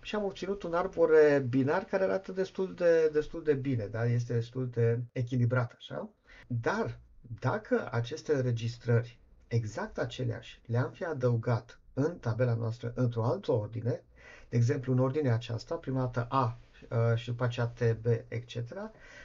Și 0.00 0.14
am 0.14 0.24
obținut 0.24 0.62
un 0.62 0.74
arbore 0.74 1.46
binar 1.48 1.84
care 1.84 2.02
arată 2.02 2.32
destul 2.32 2.74
de, 2.74 3.08
destul 3.12 3.42
de 3.42 3.54
bine, 3.54 3.86
da? 3.86 4.04
este 4.06 4.32
destul 4.32 4.68
de 4.68 5.00
echilibrat, 5.12 5.72
așa. 5.76 6.10
Dar 6.46 6.98
dacă 7.40 7.88
aceste 7.92 8.34
înregistrări 8.34 9.18
exact 9.48 9.98
aceleași 9.98 10.60
le-am 10.66 10.90
fi 10.90 11.04
adăugat 11.04 11.80
în 11.94 12.18
tabela 12.18 12.54
noastră 12.54 12.92
într-o 12.94 13.24
altă 13.24 13.52
ordine, 13.52 14.02
de 14.48 14.56
exemplu 14.56 14.92
în 14.92 14.98
ordinea 14.98 15.34
aceasta, 15.34 15.74
prima 15.74 16.00
dată 16.00 16.26
A 16.28 16.58
uh, 16.90 17.16
și 17.18 17.26
după 17.26 17.44
aceea 17.44 17.66
T, 17.66 17.96
B, 18.02 18.06
etc., 18.28 18.56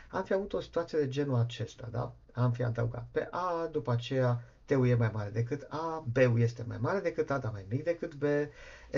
am 0.10 0.24
fi 0.24 0.34
avut 0.34 0.54
o 0.54 0.60
situație 0.62 1.00
de 1.00 1.08
genul 1.08 1.40
acesta, 1.40 1.88
da? 1.92 2.14
Am 2.34 2.52
fi 2.52 2.64
adăugat 2.64 3.08
pe 3.12 3.28
A, 3.32 3.70
după 3.72 3.92
aceea 3.92 4.42
T-ul 4.66 4.88
e 4.88 4.96
mai 4.96 5.10
mare 5.14 5.30
decât 5.30 5.68
A, 5.70 6.04
B-ul 6.12 6.40
este 6.40 6.64
mai 6.68 6.78
mare 6.80 7.00
decât 7.00 7.30
A, 7.30 7.38
dar 7.38 7.52
mai 7.52 7.66
mic 7.70 7.84
decât 7.84 8.14
B, 8.16 8.24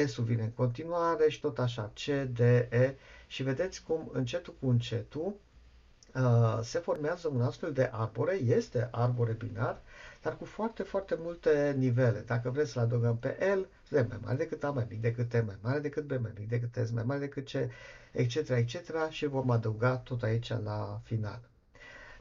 S-ul 0.07 0.23
vine 0.23 0.43
în 0.43 0.51
continuare 0.51 1.29
și 1.29 1.39
tot 1.39 1.59
așa, 1.59 1.91
C, 1.93 2.05
D, 2.31 2.39
E 2.39 2.95
și 3.27 3.43
vedeți 3.43 3.83
cum 3.83 4.09
încetul 4.13 4.55
cu 4.59 4.67
încetul 4.69 5.33
uh, 6.15 6.59
se 6.61 6.79
formează 6.79 7.27
un 7.27 7.41
astfel 7.41 7.73
de 7.73 7.89
arbore, 7.93 8.33
este 8.33 8.87
arbore 8.91 9.31
binar, 9.31 9.81
dar 10.23 10.37
cu 10.37 10.45
foarte, 10.45 10.83
foarte 10.83 11.15
multe 11.19 11.75
nivele. 11.77 12.23
Dacă 12.25 12.49
vreți 12.49 12.71
să-l 12.71 12.81
adăugăm 12.83 13.17
pe 13.17 13.55
L, 13.55 13.67
D 13.89 13.93
mai 13.93 14.19
mare 14.23 14.35
decât 14.37 14.63
A, 14.63 14.69
mai 14.71 14.85
mic 14.89 15.01
decât 15.01 15.29
T, 15.29 15.33
mai 15.45 15.57
mare 15.61 15.79
decât 15.79 16.03
B, 16.07 16.11
mai 16.21 16.31
mic 16.39 16.49
decât 16.49 16.85
S, 16.87 16.91
mai 16.91 17.03
mare 17.03 17.19
decât 17.19 17.47
C, 17.51 17.53
etc., 18.11 18.35
etc. 18.49 19.09
și 19.09 19.25
vom 19.25 19.49
adăuga 19.49 19.97
tot 19.97 20.23
aici 20.23 20.49
la 20.63 20.99
final. 21.03 21.39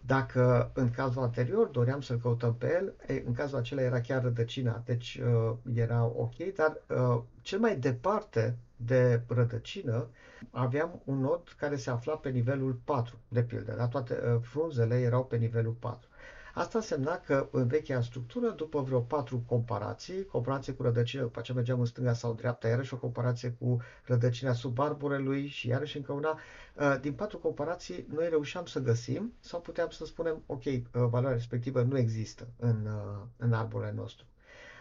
Dacă 0.06 0.70
în 0.74 0.90
cazul 0.90 1.22
anterior 1.22 1.66
doream 1.66 2.00
să-l 2.00 2.18
căutăm 2.18 2.54
pe 2.54 2.72
el, 2.72 2.94
în 3.26 3.32
cazul 3.32 3.58
acela 3.58 3.80
era 3.82 4.00
chiar 4.00 4.22
rădăcina, 4.22 4.82
deci 4.84 5.20
uh, 5.24 5.56
era 5.74 6.04
ok, 6.04 6.36
dar 6.56 6.76
uh, 6.88 7.22
cel 7.42 7.58
mai 7.58 7.76
departe 7.76 8.56
de 8.76 9.20
rădăcină 9.28 10.08
aveam 10.50 11.00
un 11.04 11.18
nod 11.20 11.54
care 11.58 11.76
se 11.76 11.90
afla 11.90 12.14
pe 12.16 12.28
nivelul 12.30 12.80
4, 12.84 13.16
de 13.28 13.42
pildă, 13.42 13.74
dar 13.76 13.86
toate 13.88 14.14
uh, 14.14 14.38
frunzele 14.42 15.00
erau 15.00 15.24
pe 15.24 15.36
nivelul 15.36 15.72
4. 15.72 16.08
Asta 16.54 16.78
însemna 16.78 17.18
că 17.18 17.48
în 17.50 17.66
vechea 17.66 18.02
structură, 18.02 18.50
după 18.50 18.80
vreo 18.80 19.00
patru 19.00 19.42
comparații, 19.46 20.24
comparație 20.26 20.72
cu 20.72 20.82
rădăcină, 20.82 21.22
după 21.22 21.40
ce 21.40 21.52
mergeam 21.52 21.80
în 21.80 21.86
stânga 21.86 22.12
sau 22.12 22.32
dreapta, 22.34 22.68
iarăși 22.68 22.94
o 22.94 22.96
comparație 22.96 23.50
cu 23.60 23.80
rădăcina 24.04 24.52
sub 24.52 24.78
arborelui 24.78 25.46
și 25.46 25.68
iarăși 25.68 25.96
încă 25.96 26.12
una, 26.12 26.38
uh, 26.74 26.96
din 27.00 27.12
patru 27.12 27.38
comparații 27.38 28.06
noi 28.14 28.28
reușeam 28.28 28.66
să 28.66 28.80
găsim 28.80 29.32
sau 29.40 29.60
puteam 29.60 29.90
să 29.90 30.04
spunem, 30.04 30.42
ok, 30.46 30.64
uh, 30.64 30.82
valoarea 30.92 31.32
respectivă 31.36 31.82
nu 31.82 31.98
există 31.98 32.46
în, 32.58 32.86
uh, 32.86 33.22
în 33.36 33.52
arborele 33.52 33.92
nostru. 33.92 34.24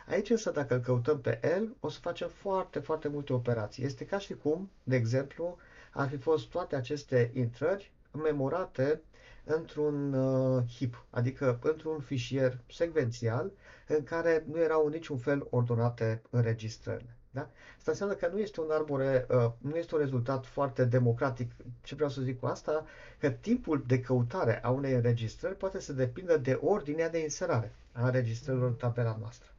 Aici 0.07 0.29
însă, 0.29 0.51
dacă 0.51 0.73
îl 0.73 0.79
căutăm 0.79 1.19
pe 1.21 1.39
el, 1.55 1.75
o 1.79 1.89
să 1.89 1.99
facem 2.01 2.27
foarte, 2.27 2.79
foarte 2.79 3.07
multe 3.07 3.33
operații. 3.33 3.83
Este 3.83 4.05
ca 4.05 4.17
și 4.17 4.33
cum, 4.33 4.69
de 4.83 4.95
exemplu, 4.95 5.57
ar 5.91 6.07
fi 6.07 6.17
fost 6.17 6.47
toate 6.49 6.75
aceste 6.75 7.31
intrări 7.33 7.91
memorate 8.23 9.01
într-un 9.43 10.13
uh, 10.13 10.63
hip, 10.75 11.05
adică 11.09 11.59
într-un 11.63 11.99
fișier 11.99 12.57
secvențial 12.69 13.51
în 13.87 14.03
care 14.03 14.45
nu 14.51 14.59
erau 14.59 14.85
în 14.85 14.91
niciun 14.91 15.17
fel 15.17 15.47
ordonate 15.49 16.21
înregistrările. 16.29 17.15
Da? 17.31 17.49
Asta 17.77 17.91
înseamnă 17.91 18.15
că 18.15 18.27
nu 18.31 18.39
este 18.39 18.61
un 18.61 18.71
arbore, 18.71 19.25
uh, 19.29 19.51
nu 19.57 19.75
este 19.75 19.95
un 19.95 20.01
rezultat 20.01 20.45
foarte 20.45 20.85
democratic. 20.85 21.51
Ce 21.81 21.95
vreau 21.95 22.09
să 22.09 22.21
zic 22.21 22.39
cu 22.39 22.45
asta? 22.45 22.85
Că 23.19 23.29
timpul 23.29 23.83
de 23.87 23.99
căutare 23.99 24.63
a 24.63 24.69
unei 24.69 24.93
înregistrări 24.93 25.55
poate 25.57 25.79
să 25.79 25.93
depindă 25.93 26.37
de 26.37 26.59
ordinea 26.61 27.09
de 27.09 27.19
inserare 27.21 27.71
a 27.91 28.05
înregistrărilor 28.05 28.67
în 28.67 28.75
tabela 28.75 29.17
noastră. 29.19 29.50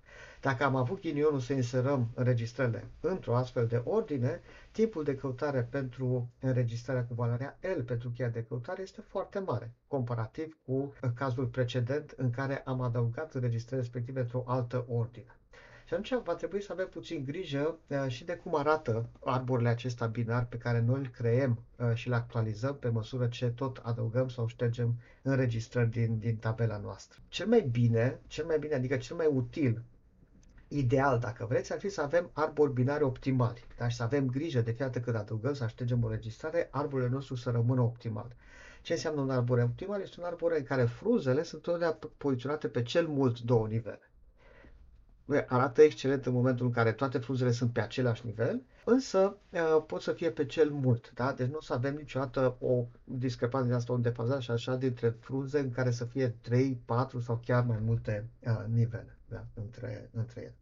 Dacă 0.43 0.65
am 0.65 0.77
avut 0.77 1.01
ghinionul 1.01 1.41
să 1.41 1.53
inserăm 1.53 2.09
înregistrările 2.15 2.85
într-o 3.01 3.37
astfel 3.37 3.67
de 3.67 3.81
ordine, 3.85 4.41
timpul 4.71 5.05
de 5.05 5.15
căutare 5.15 5.63
pentru 5.71 6.29
înregistrarea 6.41 7.05
cu 7.05 7.15
valoarea 7.15 7.59
L 7.77 7.81
pentru 7.81 8.11
cheia 8.11 8.29
de 8.29 8.43
căutare 8.49 8.83
este 8.83 9.01
foarte 9.01 9.39
mare, 9.39 9.73
comparativ 9.87 10.59
cu 10.65 10.93
cazul 11.15 11.47
precedent 11.47 12.15
în 12.17 12.31
care 12.31 12.59
am 12.65 12.81
adăugat 12.81 13.35
înregistrările 13.35 13.81
respective 13.81 14.21
într-o 14.21 14.45
altă 14.47 14.85
ordine. 14.89 15.37
Și 15.87 15.95
atunci 15.95 16.23
va 16.25 16.35
trebui 16.35 16.63
să 16.63 16.73
avem 16.73 16.89
puțin 16.89 17.25
grijă 17.25 17.77
uh, 17.89 18.05
și 18.09 18.25
de 18.25 18.35
cum 18.37 18.55
arată 18.55 19.09
arborele 19.25 19.69
acesta 19.69 20.07
binar 20.07 20.45
pe 20.47 20.57
care 20.57 20.81
noi 20.81 20.99
îl 20.99 21.09
creăm 21.09 21.63
uh, 21.79 21.95
și 21.95 22.09
îl 22.09 22.15
actualizăm 22.15 22.77
pe 22.77 22.89
măsură 22.89 23.27
ce 23.27 23.47
tot 23.51 23.81
adăugăm 23.83 24.29
sau 24.29 24.47
ștergem 24.47 24.95
înregistrări 25.23 25.91
din, 25.91 26.19
din 26.19 26.37
tabela 26.37 26.79
noastră. 26.79 27.19
Cel 27.29 27.47
mai 27.47 27.61
bine, 27.71 28.21
cel 28.27 28.45
mai 28.45 28.59
bine, 28.59 28.75
adică 28.75 28.97
cel 28.97 29.17
mai 29.17 29.27
util 29.27 29.83
ideal, 30.77 31.19
dacă 31.19 31.47
vreți, 31.49 31.73
ar 31.73 31.79
fi 31.79 31.89
să 31.89 32.01
avem 32.01 32.31
arbori 32.33 32.73
binare 32.73 33.05
optimali. 33.05 33.65
Da? 33.79 33.89
Și 33.89 33.97
să 33.97 34.03
avem 34.03 34.27
grijă 34.27 34.61
de 34.61 34.71
fiecare 34.73 35.01
când 35.01 35.17
adăugăm, 35.17 35.55
să 35.55 35.65
aștegem 35.65 36.05
o 36.05 36.09
registrare, 36.09 36.69
arborele 36.71 37.11
nostru 37.11 37.35
să 37.35 37.51
rămână 37.51 37.81
optimal. 37.81 38.37
Ce 38.83 38.93
înseamnă 38.93 39.21
un 39.21 39.31
arbore 39.31 39.63
optimal? 39.63 40.01
Este 40.01 40.21
un 40.21 40.27
arbore 40.27 40.59
în 40.59 40.65
care 40.65 40.85
frunzele 40.85 41.43
sunt 41.43 41.63
totdeauna 41.63 41.99
poziționate 42.17 42.69
pe 42.69 42.83
cel 42.83 43.07
mult 43.07 43.41
două 43.41 43.67
nivele. 43.67 44.01
Arată 45.47 45.83
excelent 45.83 46.27
în 46.27 46.33
momentul 46.33 46.67
în 46.67 46.73
care 46.73 46.93
toate 46.93 47.19
frunzele 47.19 47.51
sunt 47.51 47.73
pe 47.73 47.81
același 47.81 48.27
nivel, 48.27 48.63
însă 48.85 49.37
pot 49.87 50.03
să 50.03 50.13
fie 50.13 50.31
pe 50.31 50.47
cel 50.47 50.71
mult. 50.71 51.13
Da? 51.15 51.33
Deci 51.33 51.49
nu 51.49 51.57
o 51.57 51.61
să 51.61 51.73
avem 51.73 51.95
niciodată 51.95 52.57
o 52.61 52.87
discrepanță 53.05 53.67
din 53.67 53.77
asta, 53.77 53.93
un 53.93 54.03
defazaj 54.03 54.49
așa 54.49 54.77
dintre 54.77 55.17
frunze 55.21 55.59
în 55.59 55.71
care 55.71 55.91
să 55.91 56.05
fie 56.05 56.29
3, 56.29 56.81
4 56.85 57.21
sau 57.21 57.41
chiar 57.45 57.65
mai 57.65 57.79
multe 57.85 58.29
uh, 58.47 58.65
nivele 58.67 59.19
da? 59.29 59.47
între, 59.55 60.11
între 60.13 60.41
ele. 60.41 60.57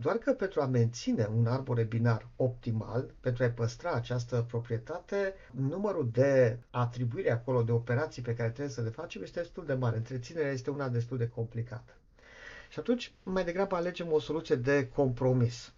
Doar 0.00 0.16
că 0.16 0.32
pentru 0.32 0.60
a 0.60 0.66
menține 0.66 1.28
un 1.36 1.46
arbore 1.46 1.82
binar 1.82 2.26
optimal, 2.36 3.14
pentru 3.20 3.44
a 3.44 3.48
păstra 3.48 3.90
această 3.92 4.44
proprietate, 4.48 5.34
numărul 5.50 6.08
de 6.12 6.58
atribuire 6.70 7.30
acolo, 7.30 7.62
de 7.62 7.72
operații 7.72 8.22
pe 8.22 8.34
care 8.34 8.48
trebuie 8.50 8.74
să 8.74 8.80
le 8.82 8.88
facem 8.88 9.22
este 9.22 9.40
destul 9.40 9.66
de 9.66 9.74
mare. 9.74 9.96
Întreținerea 9.96 10.50
este 10.50 10.70
una 10.70 10.88
destul 10.88 11.18
de 11.18 11.28
complicată. 11.28 11.92
Și 12.68 12.78
atunci, 12.78 13.12
mai 13.22 13.44
degrabă 13.44 13.76
alegem 13.76 14.12
o 14.12 14.20
soluție 14.20 14.54
de 14.56 14.88
compromis. 14.88 15.72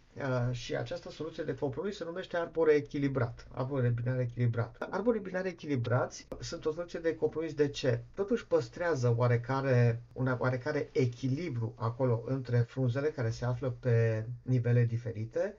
Și 0.50 0.76
această 0.76 1.10
soluție 1.10 1.42
de 1.44 1.54
compromis 1.54 1.96
se 1.96 2.04
numește 2.04 2.36
arbore 2.36 2.72
echilibrat, 2.72 3.46
arbore 3.52 3.88
binar 3.88 4.18
echilibrat. 4.18 4.76
Arbore 4.90 5.18
binare 5.18 5.48
echilibrați 5.48 6.26
sunt 6.40 6.64
o 6.64 6.72
soluție 6.72 6.98
de 6.98 7.14
compromis 7.16 7.54
de 7.54 7.68
ce? 7.68 8.00
Totuși 8.14 8.46
păstrează 8.46 9.14
oarecare, 9.16 10.02
un 10.12 10.36
oarecare 10.38 10.88
echilibru 10.92 11.74
acolo 11.76 12.22
între 12.26 12.58
frunzele 12.58 13.08
care 13.08 13.30
se 13.30 13.44
află 13.44 13.76
pe 13.80 14.24
nivele 14.42 14.84
diferite, 14.84 15.54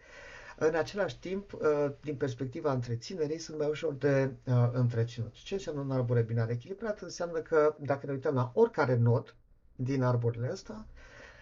în 0.58 0.76
același 0.76 1.20
timp, 1.20 1.54
uh, 1.54 1.92
din 2.02 2.16
perspectiva 2.16 2.72
întreținerii, 2.74 3.38
sunt 3.40 3.58
mai 3.58 3.68
ușor 3.70 3.94
de 3.94 4.32
uh, 4.46 4.70
întreținut. 4.72 5.34
Ce 5.34 5.54
înseamnă 5.54 5.82
un 5.82 5.92
arbore 5.92 6.22
binar 6.22 6.50
echilibrat? 6.50 7.00
Înseamnă 7.02 7.40
că 7.40 7.76
dacă 7.80 8.06
ne 8.06 8.12
uităm 8.12 8.34
la 8.34 8.52
oricare 8.54 8.96
nod 8.96 9.36
din 9.76 10.04
arborele 10.04 10.50
ăsta, 10.52 10.86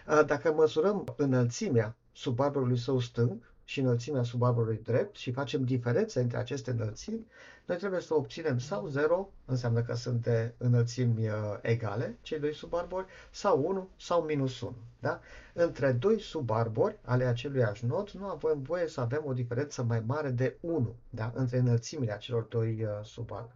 uh, 0.07 0.25
dacă 0.25 0.53
măsurăm 0.53 1.13
înălțimea 1.17 1.95
sub 2.13 2.39
arborului 2.39 2.77
său 2.77 2.99
stâng 2.99 3.41
și 3.65 3.79
înălțimea 3.79 4.23
sub 4.23 4.43
arborului 4.43 4.79
drept 4.83 5.15
și 5.15 5.31
facem 5.31 5.63
diferența 5.63 6.19
între 6.19 6.37
aceste 6.37 6.71
înălțimi, 6.71 7.25
noi 7.65 7.77
trebuie 7.77 7.99
să 8.01 8.13
obținem 8.13 8.57
sau 8.57 8.87
0, 8.87 9.29
înseamnă 9.45 9.81
că 9.81 9.93
sunt 9.93 10.21
de 10.21 10.53
înălțimi 10.57 11.27
egale, 11.61 12.17
cei 12.21 12.39
doi 12.39 12.53
subarbori, 12.53 13.05
sau 13.31 13.65
1 13.65 13.89
sau 13.97 14.21
minus 14.21 14.61
1. 14.61 14.75
Da? 14.99 15.19
Între 15.53 15.91
doi 15.91 16.19
subarbori 16.19 16.97
ale 17.01 17.23
aceluiași 17.25 17.85
nod 17.85 18.09
nu 18.09 18.25
avem 18.25 18.61
voie 18.61 18.87
să 18.87 19.01
avem 19.01 19.21
o 19.25 19.33
diferență 19.33 19.83
mai 19.83 20.03
mare 20.05 20.29
de 20.29 20.57
1 20.59 20.95
da? 21.09 21.31
între 21.35 21.57
înălțimile 21.57 22.13
acelor 22.13 22.43
doi 22.43 22.83
uh, 22.83 22.89
subarbori. 23.03 23.53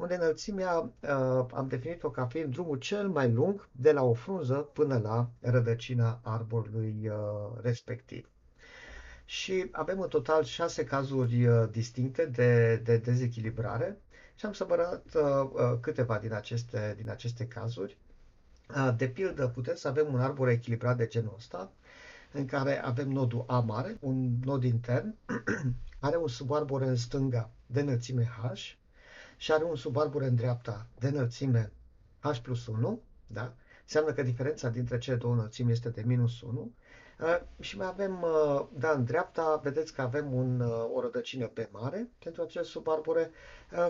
Unde 0.00 0.14
înălțimea 0.14 0.78
uh, 0.78 1.46
am 1.54 1.66
definit-o 1.68 2.10
ca 2.10 2.26
fiind 2.26 2.52
drumul 2.52 2.76
cel 2.76 3.08
mai 3.08 3.30
lung 3.32 3.68
de 3.72 3.92
la 3.92 4.02
o 4.02 4.12
frunză 4.12 4.54
până 4.54 4.98
la 4.98 5.30
rădăcina 5.40 6.20
arborului 6.22 7.08
uh, 7.08 7.58
respectiv. 7.62 8.28
Și 9.24 9.68
avem 9.72 10.00
în 10.00 10.08
total 10.08 10.44
șase 10.44 10.84
cazuri 10.84 11.46
uh, 11.46 11.68
distincte 11.70 12.24
de, 12.26 12.76
de 12.76 12.96
dezechilibrare 12.96 14.00
și 14.34 14.46
am 14.46 14.52
să 14.52 14.64
vă 14.64 14.72
arăt 14.72 15.14
uh, 15.14 15.50
uh 15.52 15.78
câteva 15.80 16.18
din 16.18 16.32
aceste, 16.32 16.94
din 16.96 17.10
aceste 17.10 17.46
cazuri. 17.46 17.98
De 18.96 19.08
pildă, 19.08 19.48
putem 19.48 19.74
să 19.74 19.88
avem 19.88 20.12
un 20.14 20.20
arbore 20.20 20.52
echilibrat 20.52 20.96
de 20.96 21.06
genul 21.06 21.34
ăsta, 21.36 21.72
în 22.32 22.46
care 22.46 22.84
avem 22.84 23.08
nodul 23.08 23.44
A 23.46 23.60
mare, 23.60 23.96
un 24.00 24.30
nod 24.44 24.64
intern, 24.64 25.14
are 25.98 26.16
un 26.16 26.28
subarbore 26.28 26.86
în 26.86 26.96
stânga 26.96 27.50
de 27.66 27.80
înălțime 27.80 28.24
H 28.24 28.78
și 29.40 29.52
are 29.52 29.64
un 29.64 29.76
subarbore 29.76 30.26
în 30.26 30.34
dreapta 30.34 30.86
de 30.98 31.08
înălțime 31.08 31.72
H 32.20 32.38
plus 32.42 32.66
1, 32.66 33.00
da? 33.26 33.54
Înseamnă 33.82 34.12
că 34.12 34.22
diferența 34.22 34.68
dintre 34.68 34.98
cele 34.98 35.16
două 35.16 35.32
înălțimi 35.34 35.70
este 35.72 35.88
de 35.88 36.02
minus 36.06 36.40
1 36.40 36.72
Uh, 37.22 37.40
și 37.60 37.76
mai 37.76 37.86
avem, 37.86 38.22
uh, 38.22 38.66
da, 38.78 38.90
în 38.90 39.04
dreapta, 39.04 39.60
vedeți 39.62 39.92
că 39.92 40.00
avem 40.02 40.32
un, 40.34 40.60
uh, 40.60 40.90
o 40.94 41.00
rădăcină 41.00 41.46
pe 41.46 41.68
mare 41.72 42.08
pentru 42.24 42.42
acest 42.42 42.70
subarbore 42.70 43.30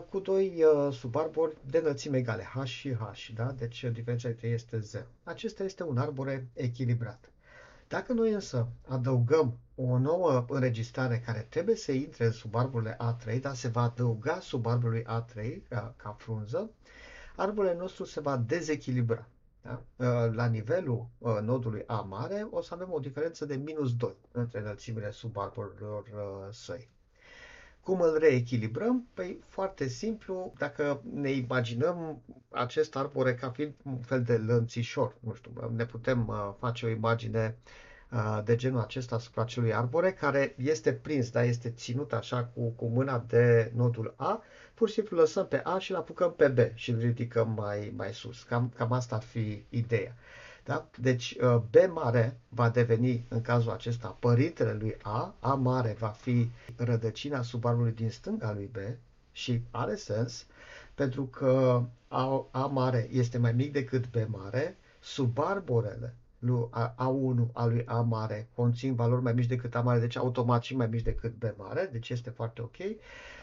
cu 0.08 0.18
doi 0.18 0.62
subarbori 0.92 1.56
de 1.70 1.78
înălțime 1.78 2.16
egale, 2.16 2.42
H 2.42 2.64
și 2.64 2.94
H, 2.94 3.28
da? 3.34 3.52
deci 3.52 3.84
diferența 3.92 4.28
între 4.28 4.46
ei 4.46 4.54
este 4.54 4.78
0. 4.78 5.04
Acesta 5.24 5.64
este 5.64 5.82
un 5.82 5.98
arbore 5.98 6.48
echilibrat. 6.52 7.30
Dacă 7.90 8.12
noi 8.12 8.32
însă 8.32 8.68
adăugăm 8.88 9.58
o 9.74 9.98
nouă 9.98 10.44
înregistrare 10.48 11.20
care 11.26 11.46
trebuie 11.48 11.76
să 11.76 11.92
intre 11.92 12.24
în 12.24 12.32
subarborele 12.32 12.96
A3, 12.96 13.40
dar 13.40 13.54
se 13.54 13.68
va 13.68 13.82
adăuga 13.82 14.40
subarborului 14.40 15.02
A3 15.04 15.56
ca, 15.68 15.94
ca 15.96 16.14
frunză, 16.18 16.70
arborele 17.36 17.74
nostru 17.76 18.04
se 18.04 18.20
va 18.20 18.36
dezechilibra. 18.36 19.26
Da? 19.62 19.82
Uh, 19.96 20.34
la 20.34 20.46
nivelul 20.46 21.06
uh, 21.18 21.38
nodului 21.42 21.84
A 21.86 22.00
mare 22.00 22.46
o 22.50 22.60
să 22.60 22.74
avem 22.74 22.92
o 22.92 22.98
diferență 22.98 23.44
de 23.44 23.56
minus 23.56 23.96
2 23.96 24.14
între 24.32 24.60
înălțimile 24.60 25.10
subarborilor 25.10 26.02
uh, 26.02 26.52
săi. 26.52 26.88
Cum 27.82 28.00
îl 28.00 28.18
reechilibrăm? 28.18 29.08
Păi 29.14 29.38
foarte 29.48 29.88
simplu, 29.88 30.52
dacă 30.58 31.02
ne 31.14 31.30
imaginăm 31.30 32.22
acest 32.50 32.96
arbore 32.96 33.34
ca 33.34 33.50
fiind 33.50 33.72
un 33.84 33.98
fel 33.98 34.22
de 34.22 34.36
lănțișor, 34.36 35.16
nu 35.20 35.34
știu, 35.34 35.72
ne 35.76 35.86
putem 35.86 36.32
face 36.58 36.86
o 36.86 36.88
imagine 36.88 37.56
de 38.44 38.56
genul 38.56 38.80
acesta 38.80 39.14
asupra 39.14 39.42
acelui 39.42 39.74
arbore 39.74 40.12
care 40.12 40.54
este 40.58 40.92
prins, 40.92 41.30
dar 41.30 41.44
este 41.44 41.70
ținut 41.70 42.12
așa 42.12 42.44
cu, 42.44 42.68
cu 42.68 42.86
mâna 42.86 43.24
de 43.28 43.72
nodul 43.74 44.14
A 44.16 44.42
pur 44.74 44.88
și 44.88 44.94
simplu 44.94 45.16
lăsăm 45.16 45.46
pe 45.46 45.60
A 45.64 45.78
și 45.78 45.90
îl 45.90 45.96
apucăm 45.96 46.32
pe 46.32 46.48
B 46.48 46.58
și 46.74 46.90
îl 46.90 46.98
ridicăm 46.98 47.54
mai, 47.56 47.92
mai 47.96 48.14
sus. 48.14 48.42
Cam, 48.42 48.72
cam 48.76 48.92
asta 48.92 49.16
ar 49.16 49.22
fi 49.22 49.64
ideea. 49.68 50.16
Da? 50.70 50.88
Deci 50.98 51.36
uh, 51.40 51.56
B 51.70 51.92
mare 51.92 52.40
va 52.48 52.68
deveni 52.68 53.24
în 53.28 53.40
cazul 53.40 53.70
acesta 53.70 54.16
părintele 54.20 54.72
lui 54.72 54.96
A, 55.02 55.34
A 55.40 55.54
mare 55.54 55.96
va 55.98 56.08
fi 56.08 56.50
rădăcina 56.76 57.42
subarului 57.42 57.92
din 57.92 58.10
stânga 58.10 58.52
lui 58.52 58.70
B 58.72 58.76
și 59.32 59.62
are 59.70 59.94
sens 59.94 60.46
pentru 60.94 61.24
că 61.24 61.82
A, 62.08 62.46
A 62.50 62.66
mare 62.66 63.08
este 63.12 63.38
mai 63.38 63.52
mic 63.52 63.72
decât 63.72 64.10
B 64.10 64.28
mare, 64.28 64.76
subarborele 65.00 66.14
lui 66.38 66.68
A1 66.72 67.52
a 67.52 67.64
lui 67.66 67.84
A 67.86 68.00
mare 68.00 68.48
conțin 68.54 68.94
valori 68.94 69.22
mai 69.22 69.32
mici 69.32 69.46
decât 69.46 69.74
A 69.74 69.80
mare, 69.80 69.98
deci 70.00 70.16
automat 70.16 70.62
și 70.62 70.76
mai 70.76 70.86
mici 70.86 71.02
decât 71.02 71.34
B 71.34 71.44
mare, 71.56 71.88
deci 71.92 72.08
este 72.10 72.30
foarte 72.30 72.60
ok. 72.60 72.76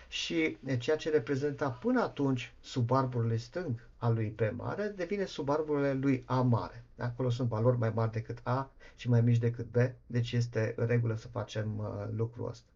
Și 0.08 0.58
ceea 0.80 0.96
ce 0.96 1.10
reprezenta 1.10 1.70
până 1.70 2.02
atunci 2.02 2.54
subarborele 2.62 3.38
stâng 3.38 3.87
al 3.98 4.14
lui 4.14 4.34
B 4.36 4.40
mare 4.58 4.88
devine 4.96 5.26
subarborele 5.26 5.94
lui 5.94 6.24
A 6.26 6.42
mare. 6.42 6.84
Acolo 6.98 7.30
sunt 7.30 7.50
valori 7.50 7.78
mai 7.78 7.92
mari 7.96 8.12
decât 8.12 8.38
A 8.44 8.72
și 8.96 9.10
mai 9.10 9.22
mici 9.22 9.38
decât 9.38 9.66
B, 9.72 9.76
deci 10.06 10.32
este 10.32 10.74
în 10.78 10.86
regulă 10.88 11.16
să 11.16 11.28
facem 11.28 11.78
uh, 11.78 12.08
lucrul 12.16 12.48
ăsta. 12.50 12.68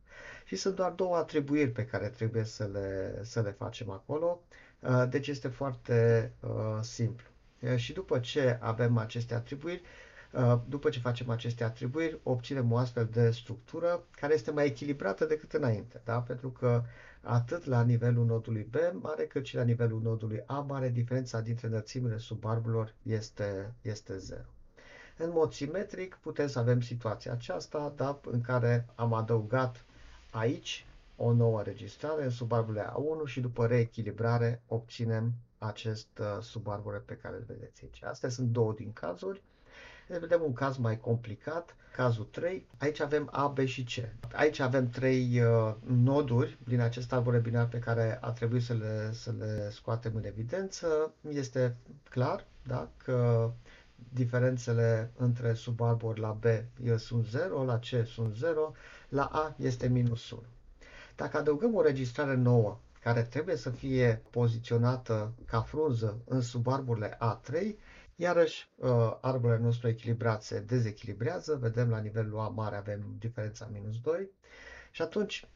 Și 0.46 0.56
sunt 0.56 0.76
doar 0.76 0.92
două 0.92 1.16
atribuiri 1.16 1.70
pe 1.70 1.86
care 1.86 2.08
trebuie 2.10 2.44
să 2.44 2.70
le, 2.72 3.20
să 3.24 3.42
le 3.42 3.52
facem 3.52 3.90
acolo, 3.90 4.42
uh, 4.80 5.04
deci 5.10 5.28
este 5.28 5.48
foarte 5.48 6.32
uh, 6.40 6.80
simplu. 6.82 7.26
Uh, 7.62 7.76
și 7.76 7.94
după 7.94 8.20
ce 8.20 8.58
avem 8.62 8.98
aceste 8.98 9.34
atribuiri, 9.34 9.82
uh, 10.32 10.58
după 10.68 10.90
ce 10.90 11.00
facem 11.00 11.30
aceste 11.30 11.64
atribuiri, 11.64 12.20
obținem 12.24 12.72
o 12.72 12.78
astfel 12.78 13.06
de 13.12 13.32
structură 13.32 14.04
care 14.20 14.34
este 14.34 14.52
mai 14.52 14.66
echilibrată 14.66 15.26
decât 15.26 15.54
înainte, 15.54 16.02
da? 16.04 16.20
pentru 16.22 16.50
că 16.50 16.84
atât 17.22 17.66
la 17.66 17.82
nivelul 17.84 18.26
nodului 18.26 18.68
B 18.72 18.76
mare, 19.02 19.26
cât 19.26 19.46
și 19.46 19.56
la 19.56 19.64
nivelul 19.64 20.02
nodului 20.02 20.44
A 20.46 20.60
mare, 20.60 20.90
diferența 20.90 21.42
dintre 21.42 21.68
înălțimile 21.68 22.18
subarburilor 22.18 22.94
este, 23.04 23.74
este 23.82 24.18
0. 24.18 24.42
În 25.18 25.30
mod 25.34 25.54
simetric 25.54 26.18
putem 26.22 26.48
să 26.48 26.60
avem 26.60 26.82
situația 26.82 27.32
aceasta, 27.32 27.94
da, 27.96 28.20
în 28.32 28.42
care 28.42 28.86
am 28.96 29.14
adăugat 29.14 29.86
aici 30.32 30.86
o 31.16 31.34
nouă 31.34 31.58
înregistrare 31.58 32.24
în 32.24 32.30
subarburile 32.30 32.84
A1 32.90 33.26
și 33.26 33.40
după 33.42 33.66
reechilibrare 33.68 34.62
obținem 34.68 35.34
acest 35.58 36.08
uh, 36.20 36.26
subarbure 36.42 36.98
pe 36.98 37.14
care 37.22 37.36
îl 37.36 37.44
vedeți 37.48 37.84
aici. 37.84 38.04
Astea 38.04 38.30
sunt 38.30 38.48
două 38.50 38.74
din 38.74 38.94
cazuri. 38.94 39.42
Deci 40.12 40.20
vedem 40.20 40.42
un 40.44 40.54
caz 40.54 40.78
mai 40.78 41.00
complicat, 41.00 41.76
cazul 41.96 42.28
3. 42.32 42.66
Aici 42.78 43.00
avem 43.00 43.30
A, 43.32 43.48
B 43.48 43.60
și 43.66 43.84
C. 43.84 43.90
Aici 44.34 44.60
avem 44.60 44.90
trei 44.90 45.42
uh, 45.42 45.74
noduri 45.88 46.58
din 46.68 46.80
acest 46.80 47.14
arbore 47.14 47.38
binar 47.38 47.68
pe 47.68 47.80
care 47.80 48.18
a 48.22 48.30
trebuit 48.32 48.64
să 48.64 48.74
le, 48.74 49.12
să 49.14 49.34
le 49.40 49.70
scoatem 49.70 50.12
în 50.16 50.24
evidență. 50.26 51.14
Este 51.30 51.76
clar 52.10 52.46
da, 52.68 52.90
că 53.04 53.50
diferențele 54.14 55.12
între 55.18 55.54
subarbori 55.54 56.20
la 56.20 56.38
B 56.40 56.46
sunt 56.98 57.26
0, 57.26 57.64
la 57.64 57.80
C 57.80 58.06
sunt 58.08 58.36
0, 58.36 58.72
la 59.10 59.24
A 59.24 59.56
este 59.58 59.88
minus 59.88 60.32
1. 60.32 60.42
Dacă 61.16 61.38
adăugăm 61.38 61.76
o 61.76 61.82
registrare 61.82 62.36
nouă 62.36 62.80
care 63.04 63.22
trebuie 63.22 63.56
să 63.56 63.70
fie 63.70 64.22
poziționată 64.30 65.32
ca 65.46 65.62
frunză 65.62 66.18
în 66.26 66.42
subarburile 66.42 67.18
A3, 67.18 67.76
Iarăși, 68.22 68.70
uh, 68.76 69.18
arborele 69.22 69.62
nostru 69.64 69.88
echilibrat 69.88 70.44
se 70.44 70.60
dezechilibrează, 70.60 71.56
vedem 71.62 71.90
la 71.90 72.00
nivelul 72.00 72.40
A 72.40 72.48
mare 72.48 72.76
avem 72.76 73.16
diferența 73.20 73.70
minus 73.72 74.00
2 74.00 74.30
și 74.92 75.02
atunci, 75.02 75.48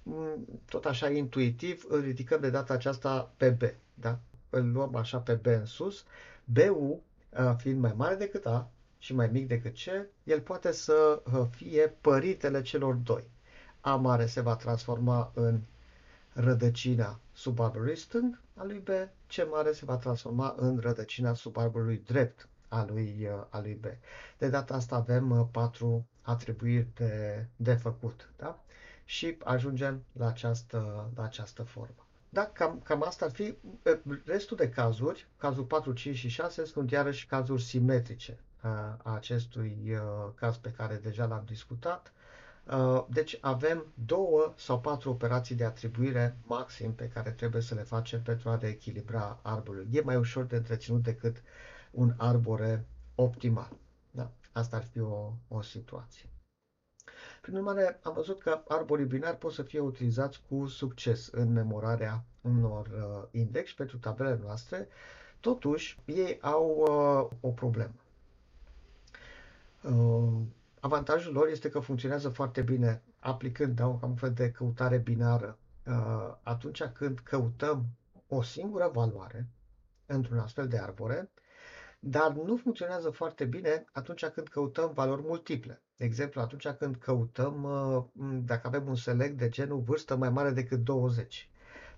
tot 0.69 0.85
așa 0.85 1.09
intuitiv, 1.09 1.85
îl 1.87 2.01
ridicăm 2.01 2.39
de 2.39 2.49
data 2.49 2.73
aceasta 2.73 3.31
pe 3.37 3.49
B. 3.49 3.61
Da? 3.93 4.19
Îl 4.49 4.71
luăm 4.71 4.95
așa 4.95 5.17
pe 5.19 5.33
B 5.33 5.45
în 5.45 5.65
sus. 5.65 6.03
BU, 6.45 7.01
uh, 7.29 7.53
fiind 7.57 7.79
mai 7.81 7.93
mare 7.95 8.15
decât 8.15 8.45
A 8.45 8.69
și 8.97 9.13
mai 9.13 9.27
mic 9.27 9.47
decât 9.47 9.73
C, 9.73 10.07
el 10.23 10.41
poate 10.41 10.71
să 10.71 11.21
uh, 11.33 11.47
fie 11.49 11.87
păritele 12.01 12.61
celor 12.61 12.93
doi. 12.93 13.23
A 13.81 13.95
mare 13.95 14.25
se 14.25 14.41
va 14.41 14.55
transforma 14.55 15.31
în 15.35 15.59
rădăcina 16.33 17.19
subarborului 17.33 17.97
stâng 17.97 18.39
a 18.55 18.63
lui 18.63 18.79
B, 18.79 18.89
C 19.27 19.49
mare 19.51 19.71
se 19.71 19.85
va 19.85 19.95
transforma 19.97 20.55
în 20.57 20.77
rădăcina 20.79 21.33
subarborului 21.33 22.01
drept 22.05 22.47
a 22.75 22.85
lui, 22.89 23.29
a 23.49 23.59
lui 23.59 23.73
B. 23.73 23.85
De 24.37 24.49
data 24.49 24.73
asta 24.73 24.95
avem 24.95 25.31
uh, 25.31 25.45
patru 25.51 26.07
atribuiri 26.21 26.87
de, 26.95 27.45
de 27.55 27.73
făcut. 27.73 28.29
Da? 28.37 28.59
Și 29.05 29.37
ajungem 29.43 30.03
la 30.11 30.27
această, 30.27 31.09
la 31.15 31.23
această 31.23 31.63
formă. 31.63 32.05
Da, 32.29 32.45
cam, 32.53 32.81
cam 32.83 33.03
asta 33.03 33.25
ar 33.25 33.31
fi. 33.31 33.57
Uh, 33.83 34.17
restul 34.25 34.57
de 34.57 34.69
cazuri, 34.69 35.27
cazul 35.37 35.63
4, 35.63 35.93
5 35.93 36.15
și 36.17 36.27
6, 36.27 36.65
sunt 36.65 36.91
iarăși 36.91 37.25
cazuri 37.25 37.61
simetrice 37.61 38.37
a, 38.61 38.97
a 39.03 39.13
acestui 39.13 39.77
uh, 39.89 40.31
caz 40.35 40.57
pe 40.57 40.71
care 40.71 40.99
deja 41.03 41.25
l-am 41.25 41.43
discutat. 41.45 42.13
Uh, 42.71 43.05
deci 43.09 43.37
avem 43.41 43.85
două 44.05 44.53
sau 44.57 44.79
patru 44.79 45.09
operații 45.09 45.55
de 45.55 45.63
atribuire 45.65 46.35
maxim 46.45 46.93
pe 46.93 47.07
care 47.13 47.31
trebuie 47.31 47.61
să 47.61 47.75
le 47.75 47.81
facem 47.81 48.21
pentru 48.21 48.49
a 48.49 48.57
reechilibra 48.57 49.39
arborul. 49.41 49.87
E 49.91 50.01
mai 50.01 50.15
ușor 50.15 50.43
de 50.43 50.55
întreținut 50.55 51.03
decât 51.03 51.41
un 51.95 52.13
arbore 52.17 52.85
optimal. 53.15 53.69
Da? 54.11 54.31
Asta 54.51 54.75
ar 54.75 54.83
fi 54.83 54.99
o, 54.99 55.31
o 55.47 55.61
situație. 55.61 56.29
Prin 57.41 57.55
urmare, 57.55 57.99
am 58.03 58.13
văzut 58.13 58.41
că 58.41 58.61
arborii 58.67 59.05
binari 59.05 59.37
pot 59.37 59.51
să 59.53 59.61
fie 59.63 59.79
utilizați 59.79 60.41
cu 60.49 60.65
succes 60.67 61.27
în 61.27 61.51
memorarea 61.51 62.23
unor 62.41 62.87
uh, 62.87 63.27
index 63.31 63.73
pentru 63.73 63.97
tabelele 63.97 64.39
noastre, 64.43 64.87
totuși 65.39 65.99
ei 66.05 66.37
au 66.41 66.75
uh, 66.77 67.37
o 67.41 67.49
problemă. 67.51 67.93
Uh, 69.83 70.41
avantajul 70.79 71.33
lor 71.33 71.47
este 71.47 71.69
că 71.69 71.79
funcționează 71.79 72.29
foarte 72.29 72.61
bine 72.61 73.01
aplicând 73.19 73.75
da, 73.75 73.87
un 73.87 74.15
fel 74.15 74.33
de 74.33 74.51
căutare 74.51 74.97
binară 74.97 75.57
uh, 75.87 76.35
atunci 76.43 76.83
când 76.83 77.19
căutăm 77.19 77.85
o 78.27 78.41
singură 78.41 78.89
valoare 78.93 79.47
într-un 80.05 80.37
astfel 80.39 80.67
de 80.67 80.77
arbore, 80.77 81.29
dar 81.99 82.31
nu 82.33 82.55
funcționează 82.57 83.09
foarte 83.09 83.45
bine 83.45 83.85
atunci 83.91 84.25
când 84.25 84.47
căutăm 84.47 84.91
valori 84.93 85.21
multiple. 85.21 85.81
De 85.97 86.05
exemplu, 86.05 86.41
atunci 86.41 86.67
când 86.67 86.95
căutăm, 86.95 87.63
uh, 87.63 88.03
dacă 88.45 88.67
avem 88.67 88.87
un 88.87 88.95
select 88.95 89.37
de 89.37 89.49
genul 89.49 89.79
vârstă 89.79 90.15
mai 90.15 90.29
mare 90.29 90.49
decât 90.51 90.79
20. 90.83 91.49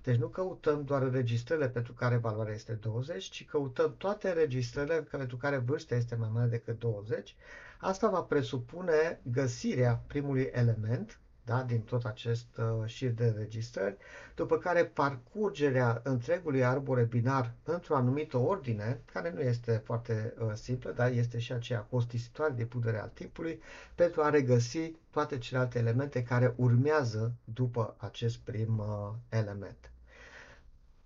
Deci 0.04 0.16
nu 0.18 0.28
căutăm 0.28 0.84
doar 0.84 1.02
înregistrările 1.02 1.70
pentru 1.70 1.94
care 1.94 2.18
valoarea 2.18 2.54
este 2.54 2.74
20, 2.74 3.24
ci 3.24 3.46
căutăm 3.46 3.96
toate 3.98 4.28
înregistrările 4.30 5.02
pentru 5.02 5.38
care 5.38 5.58
vârsta 5.58 5.96
este 5.96 6.16
mai 6.16 6.30
mare 6.34 6.48
decât 6.50 6.80
20. 6.80 7.36
Asta 7.80 8.10
va 8.10 8.22
presupune 8.22 9.20
găsirea 9.24 10.04
primului 10.08 10.50
element 10.54 11.20
da, 11.48 11.64
din 11.64 11.82
tot 11.82 12.06
acest 12.06 12.46
uh, 12.58 12.66
șir 12.86 13.12
de 13.12 13.26
înregistrări, 13.26 13.98
după 14.36 14.58
care 14.58 14.86
parcurgerea 14.86 16.02
întregului 16.04 16.64
arbore 16.64 17.04
binar 17.04 17.52
într-o 17.64 17.96
anumită 17.96 18.38
ordine, 18.38 19.02
care 19.14 19.32
nu 19.32 19.40
este 19.42 19.82
foarte 19.86 20.34
uh, 20.40 20.52
simplă, 20.54 20.92
dar 20.92 21.12
este 21.12 21.40
și 21.40 21.54
aceea 21.54 21.80
costisitoare 21.80 22.54
de 22.54 22.66
punere 22.66 23.00
al 23.00 23.12
timpului, 23.14 23.62
pentru 23.96 24.22
a 24.22 24.30
regăsi 24.30 24.92
toate 25.12 25.38
celelalte 25.38 25.80
elemente 25.80 26.24
care 26.24 26.54
urmează 26.58 27.32
după 27.54 27.96
acest 27.98 28.38
prim 28.38 28.78
uh, 28.78 29.14
element. 29.30 29.92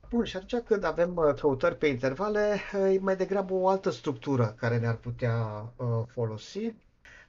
Bun, 0.09 0.23
și 0.23 0.35
atunci 0.37 0.63
când 0.63 0.83
avem 0.83 1.15
uh, 1.15 1.33
căutări 1.39 1.75
pe 1.77 1.87
intervale, 1.87 2.59
uh, 2.75 2.93
e 2.95 2.99
mai 2.99 3.15
degrabă 3.15 3.53
o 3.53 3.67
altă 3.67 3.89
structură 3.89 4.55
care 4.59 4.77
ne-ar 4.79 4.95
putea 4.95 5.35
uh, 5.75 5.87
folosi. 6.07 6.73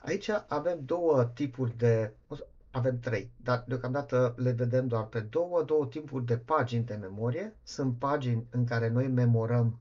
Aici 0.04 0.30
avem 0.48 0.78
două 0.84 1.24
tipuri 1.34 1.76
de, 1.78 2.12
avem 2.72 2.98
trei, 2.98 3.30
dar 3.36 3.64
deocamdată 3.66 4.34
le 4.36 4.50
vedem 4.50 4.86
doar 4.86 5.06
pe 5.06 5.20
două, 5.20 5.62
două 5.62 5.86
tipuri 5.86 6.24
de 6.24 6.38
pagini 6.38 6.84
de 6.84 6.94
memorie. 6.94 7.56
Sunt 7.62 7.98
pagini 7.98 8.46
în 8.50 8.64
care 8.64 8.88
noi 8.88 9.08
memorăm 9.08 9.80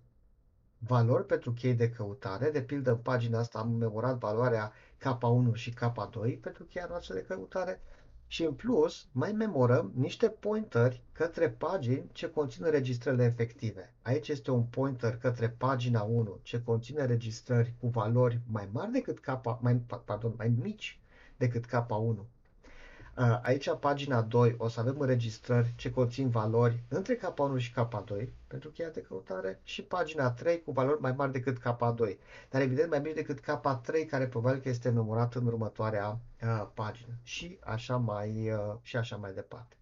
valori 0.78 1.26
pentru 1.26 1.52
chei 1.52 1.74
de 1.74 1.90
căutare. 1.90 2.50
De 2.50 2.62
pildă, 2.62 2.92
în 2.92 2.98
pagina 2.98 3.40
asta 3.40 3.60
am 3.60 3.72
memorat 3.72 4.18
valoarea 4.18 4.72
K1 5.00 5.54
și 5.54 5.74
K2 5.74 6.40
pentru 6.42 6.64
cheia 6.64 6.86
noastră 6.90 7.14
de 7.14 7.22
căutare 7.28 7.82
și 8.28 8.44
în 8.44 8.54
plus 8.54 9.08
mai 9.12 9.32
memorăm 9.32 9.92
niște 9.96 10.30
pointeri 10.30 11.04
către 11.12 11.50
pagini 11.50 12.10
ce 12.12 12.30
conțin 12.30 12.70
registrările 12.70 13.24
efective. 13.24 13.94
Aici 14.02 14.28
este 14.28 14.52
un 14.52 14.64
pointer 14.64 15.18
către 15.18 15.50
pagina 15.50 16.02
1 16.02 16.40
ce 16.42 16.62
conține 16.64 17.06
registrări 17.06 17.74
cu 17.80 17.88
valori 17.88 18.40
mai 18.48 18.70
mari 18.72 18.92
decât 18.92 19.20
K, 19.20 19.42
mai, 19.60 19.76
pardon, 20.06 20.34
mai 20.38 20.54
mici 20.62 21.00
decât 21.38 21.66
K1 21.66 22.26
Aici, 23.42 23.70
pagina 23.80 24.22
2, 24.22 24.56
o 24.58 24.68
să 24.68 24.80
avem 24.80 25.00
înregistrări 25.00 25.74
ce 25.76 25.92
conțin 25.92 26.30
valori 26.30 26.80
între 26.88 27.18
K1 27.18 27.58
și 27.58 27.74
K2 27.74 28.28
pentru 28.48 28.70
cheia 28.70 28.90
de 28.90 29.02
căutare 29.02 29.60
și 29.64 29.82
pagina 29.84 30.32
3 30.32 30.62
cu 30.64 30.72
valori 30.72 31.02
mai 31.02 31.12
mari 31.12 31.32
decât 31.32 31.58
K2, 31.60 32.18
dar 32.50 32.62
evident 32.62 32.90
mai 32.90 33.00
mici 33.00 33.14
decât 33.16 33.40
K3 33.40 34.08
care 34.10 34.28
probabil 34.28 34.60
că 34.60 34.70
este 34.70 34.90
memorat 34.90 35.36
în 35.36 35.46
următoarea 35.46 36.10
uh, 36.44 36.68
pagină 36.74 37.14
și 37.24 37.58
așa 37.64 37.98
mai, 37.98 38.52
uh, 38.52 38.76
și 38.82 38.98
așa 38.98 39.16
mai 39.16 39.34
departe. 39.34 39.76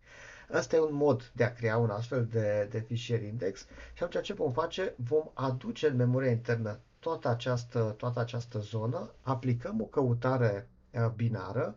Asta 0.52 0.76
e 0.76 0.80
un 0.80 0.96
mod 0.96 1.32
de 1.36 1.44
a 1.44 1.54
crea 1.54 1.78
un 1.78 1.90
astfel 1.90 2.26
de, 2.26 2.68
de 2.72 2.80
fișier 2.80 3.22
index 3.22 3.66
și 3.94 4.04
atunci 4.04 4.24
ce 4.26 4.34
vom 4.34 4.52
face? 4.52 4.94
Vom 4.98 5.24
aduce 5.34 5.88
în 5.88 5.96
memoria 5.96 6.32
internă 6.32 6.80
toată 7.00 7.28
această, 7.28 7.94
toată 7.98 8.20
această 8.20 8.60
zonă, 8.60 9.12
aplicăm 9.22 9.82
o 9.82 9.86
căutare 9.86 10.68
uh, 10.92 11.10
binară 11.16 11.76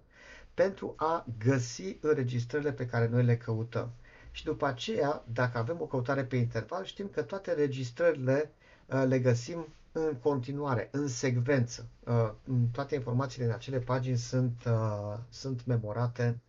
pentru 0.54 0.94
a 0.96 1.24
găsi 1.44 1.96
înregistrările 2.00 2.72
pe 2.72 2.86
care 2.86 3.08
noi 3.08 3.24
le 3.24 3.36
căutăm. 3.36 3.90
Și 4.30 4.44
după 4.44 4.66
aceea, 4.66 5.24
dacă 5.32 5.58
avem 5.58 5.76
o 5.80 5.84
căutare 5.86 6.24
pe 6.24 6.36
interval, 6.36 6.84
știm 6.84 7.08
că 7.12 7.22
toate 7.22 7.52
registrările 7.52 8.50
uh, 8.86 9.04
le 9.06 9.18
găsim 9.18 9.66
în 9.92 10.14
continuare, 10.22 10.88
în 10.92 11.08
secvență. 11.08 11.86
Uh, 12.04 12.30
toate 12.72 12.94
informațiile 12.94 13.46
în 13.46 13.52
acele 13.52 13.78
pagini 13.78 14.16
sunt, 14.16 14.62
uh, 14.66 15.18
sunt 15.28 15.64
memorate 15.66 16.40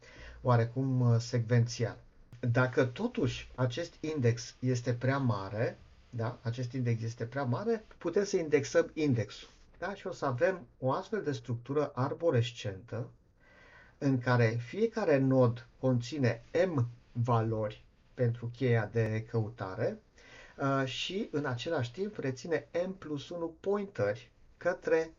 oarecum 0.41 1.19
secvențial. 1.19 1.97
Dacă 2.39 2.85
totuși 2.85 3.51
acest 3.55 3.93
index 3.99 4.55
este 4.59 4.93
prea 4.93 5.17
mare, 5.17 5.77
da, 6.09 6.37
acest 6.41 6.71
index 6.73 7.01
este 7.03 7.25
prea 7.25 7.43
mare, 7.43 7.85
putem 7.97 8.23
să 8.23 8.37
indexăm 8.37 8.91
indexul. 8.93 9.49
Da? 9.79 9.93
Și 9.93 10.07
o 10.07 10.11
să 10.11 10.25
avem 10.25 10.67
o 10.79 10.91
astfel 10.91 11.23
de 11.23 11.31
structură 11.31 11.91
arborescentă 11.95 13.07
în 14.03 14.17
care 14.19 14.45
fiecare 14.47 15.17
nod 15.17 15.67
conține 15.79 16.43
m 16.67 16.87
valori 17.11 17.83
pentru 18.13 18.51
cheia 18.57 18.89
de 18.91 19.25
căutare 19.29 20.01
uh, 20.57 20.85
și 20.87 21.27
în 21.31 21.45
același 21.45 21.91
timp 21.91 22.17
reține 22.17 22.67
m 22.87 22.91
plus 22.97 23.29
1 23.29 23.53
pointeri 23.59 24.31
către 24.57 25.13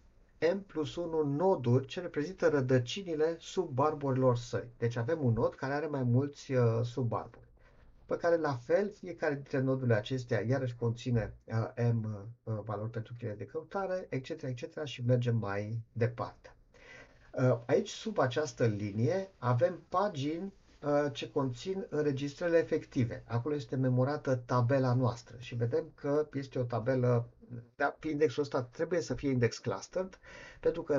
m 0.54 0.58
plus 0.66 0.96
1 0.96 1.22
noduri 1.22 1.86
ce 1.86 2.00
reprezintă 2.00 2.48
rădăcinile 2.48 3.36
subarborilor 3.38 4.36
săi. 4.36 4.68
Deci 4.78 4.96
avem 4.96 5.24
un 5.24 5.32
nod 5.32 5.54
care 5.54 5.72
are 5.72 5.86
mai 5.86 6.02
mulți 6.02 6.52
uh, 6.52 6.80
subarbori, 6.82 7.48
pe 8.06 8.16
care 8.16 8.36
la 8.36 8.54
fel 8.54 8.90
fiecare 8.90 9.34
dintre 9.34 9.60
nodurile 9.60 9.94
acestea 9.96 10.44
iarăși 10.46 10.76
conține 10.76 11.34
uh, 11.44 11.92
m 11.92 12.28
valori 12.64 12.90
pentru 12.90 13.14
cheia 13.18 13.34
de 13.34 13.44
căutare, 13.46 14.06
etc., 14.08 14.28
etc. 14.42 14.84
și 14.84 15.04
mergem 15.04 15.36
mai 15.36 15.78
departe. 15.92 16.53
Uh, 17.38 17.58
aici, 17.66 17.88
sub 17.88 18.18
această 18.18 18.66
linie, 18.66 19.30
avem 19.38 19.82
pagini 19.88 20.52
uh, 20.82 21.06
ce 21.12 21.30
conțin 21.30 21.86
înregistrările 21.88 22.58
efective. 22.58 23.24
Acolo 23.26 23.54
este 23.54 23.76
memorată 23.76 24.34
tabela 24.46 24.94
noastră 24.94 25.36
și 25.38 25.54
vedem 25.54 25.84
că 25.94 26.28
este 26.32 26.58
o 26.58 26.62
tabelă, 26.62 27.28
da, 27.76 27.96
pe 27.98 28.08
indexul 28.08 28.42
ăsta 28.42 28.62
trebuie 28.62 29.00
să 29.00 29.14
fie 29.14 29.30
index 29.30 29.58
clustered, 29.58 30.18
pentru 30.60 30.82
că 30.82 30.92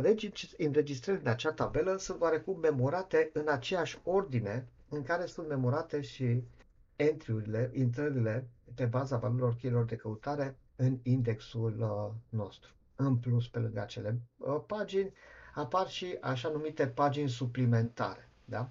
înregistrările 0.57 1.21
din 1.23 1.31
acea 1.31 1.51
tabelă 1.51 1.95
sunt 1.97 2.21
oarecum 2.21 2.59
memorate 2.59 3.29
în 3.33 3.47
aceeași 3.47 3.99
ordine 4.03 4.67
în 4.89 5.03
care 5.03 5.25
sunt 5.25 5.47
memorate 5.47 6.01
și 6.01 6.43
entry-urile, 6.95 7.71
intrările 7.73 8.47
pe 8.75 8.85
baza 8.85 9.17
valorilor 9.17 9.55
cheilor 9.55 9.85
de 9.85 9.95
căutare 9.95 10.57
în 10.75 10.97
indexul 11.03 11.75
uh, 11.79 12.13
nostru. 12.29 12.69
În 12.95 13.17
plus, 13.17 13.47
pe 13.47 13.59
lângă 13.59 13.81
acele 13.81 14.19
uh, 14.37 14.61
pagini, 14.67 15.11
apar 15.55 15.87
și 15.89 16.17
așa 16.21 16.49
numite 16.49 16.87
pagini 16.87 17.29
suplimentare. 17.29 18.29
Da? 18.45 18.69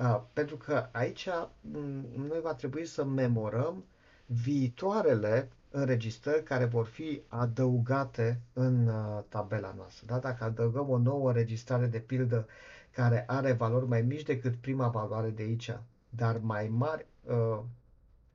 Uh, 0.00 0.20
pentru 0.32 0.56
că 0.56 0.88
aici 0.92 1.28
mm, 1.60 2.06
noi 2.28 2.40
va 2.40 2.54
trebui 2.54 2.86
să 2.86 3.04
memorăm 3.04 3.84
viitoarele 4.26 5.50
înregistrări 5.70 6.42
care 6.42 6.64
vor 6.64 6.86
fi 6.86 7.22
adăugate 7.28 8.40
în 8.52 8.86
uh, 8.86 9.22
tabela 9.28 9.74
noastră. 9.76 10.06
Da? 10.06 10.18
Dacă 10.18 10.44
adăugăm 10.44 10.88
o 10.90 10.98
nouă 10.98 11.28
înregistrare 11.28 11.86
de 11.86 11.98
pildă 11.98 12.46
care 12.90 13.24
are 13.26 13.52
valori 13.52 13.86
mai 13.86 14.02
mici 14.02 14.22
decât 14.22 14.54
prima 14.56 14.88
valoare 14.88 15.28
de 15.28 15.42
aici, 15.42 15.78
dar 16.08 16.38
mai 16.38 16.68
mari, 16.68 17.06
uh, 17.22 17.58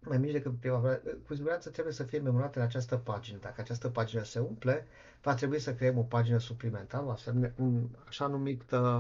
mai 0.05 0.17
mici 0.17 0.31
decât 0.31 0.59
prima 0.59 0.77
valoare, 0.77 1.01
cu 1.27 1.33
siguranță 1.33 1.69
trebuie 1.69 1.93
să 1.93 2.03
fie 2.03 2.19
memorate 2.19 2.59
în 2.59 2.65
această 2.65 2.97
pagină. 2.97 3.37
Dacă 3.41 3.61
această 3.61 3.89
pagină 3.89 4.23
se 4.23 4.39
umple, 4.39 4.87
va 5.21 5.33
trebui 5.33 5.59
să 5.59 5.75
creăm 5.75 5.97
o 5.97 6.01
pagină 6.01 6.37
suplimentară, 6.37 7.17
un 7.55 7.87
așa 8.07 8.27
numit 8.27 8.71
uh, 8.71 8.99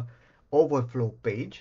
overflow 0.49 1.17
page 1.21 1.59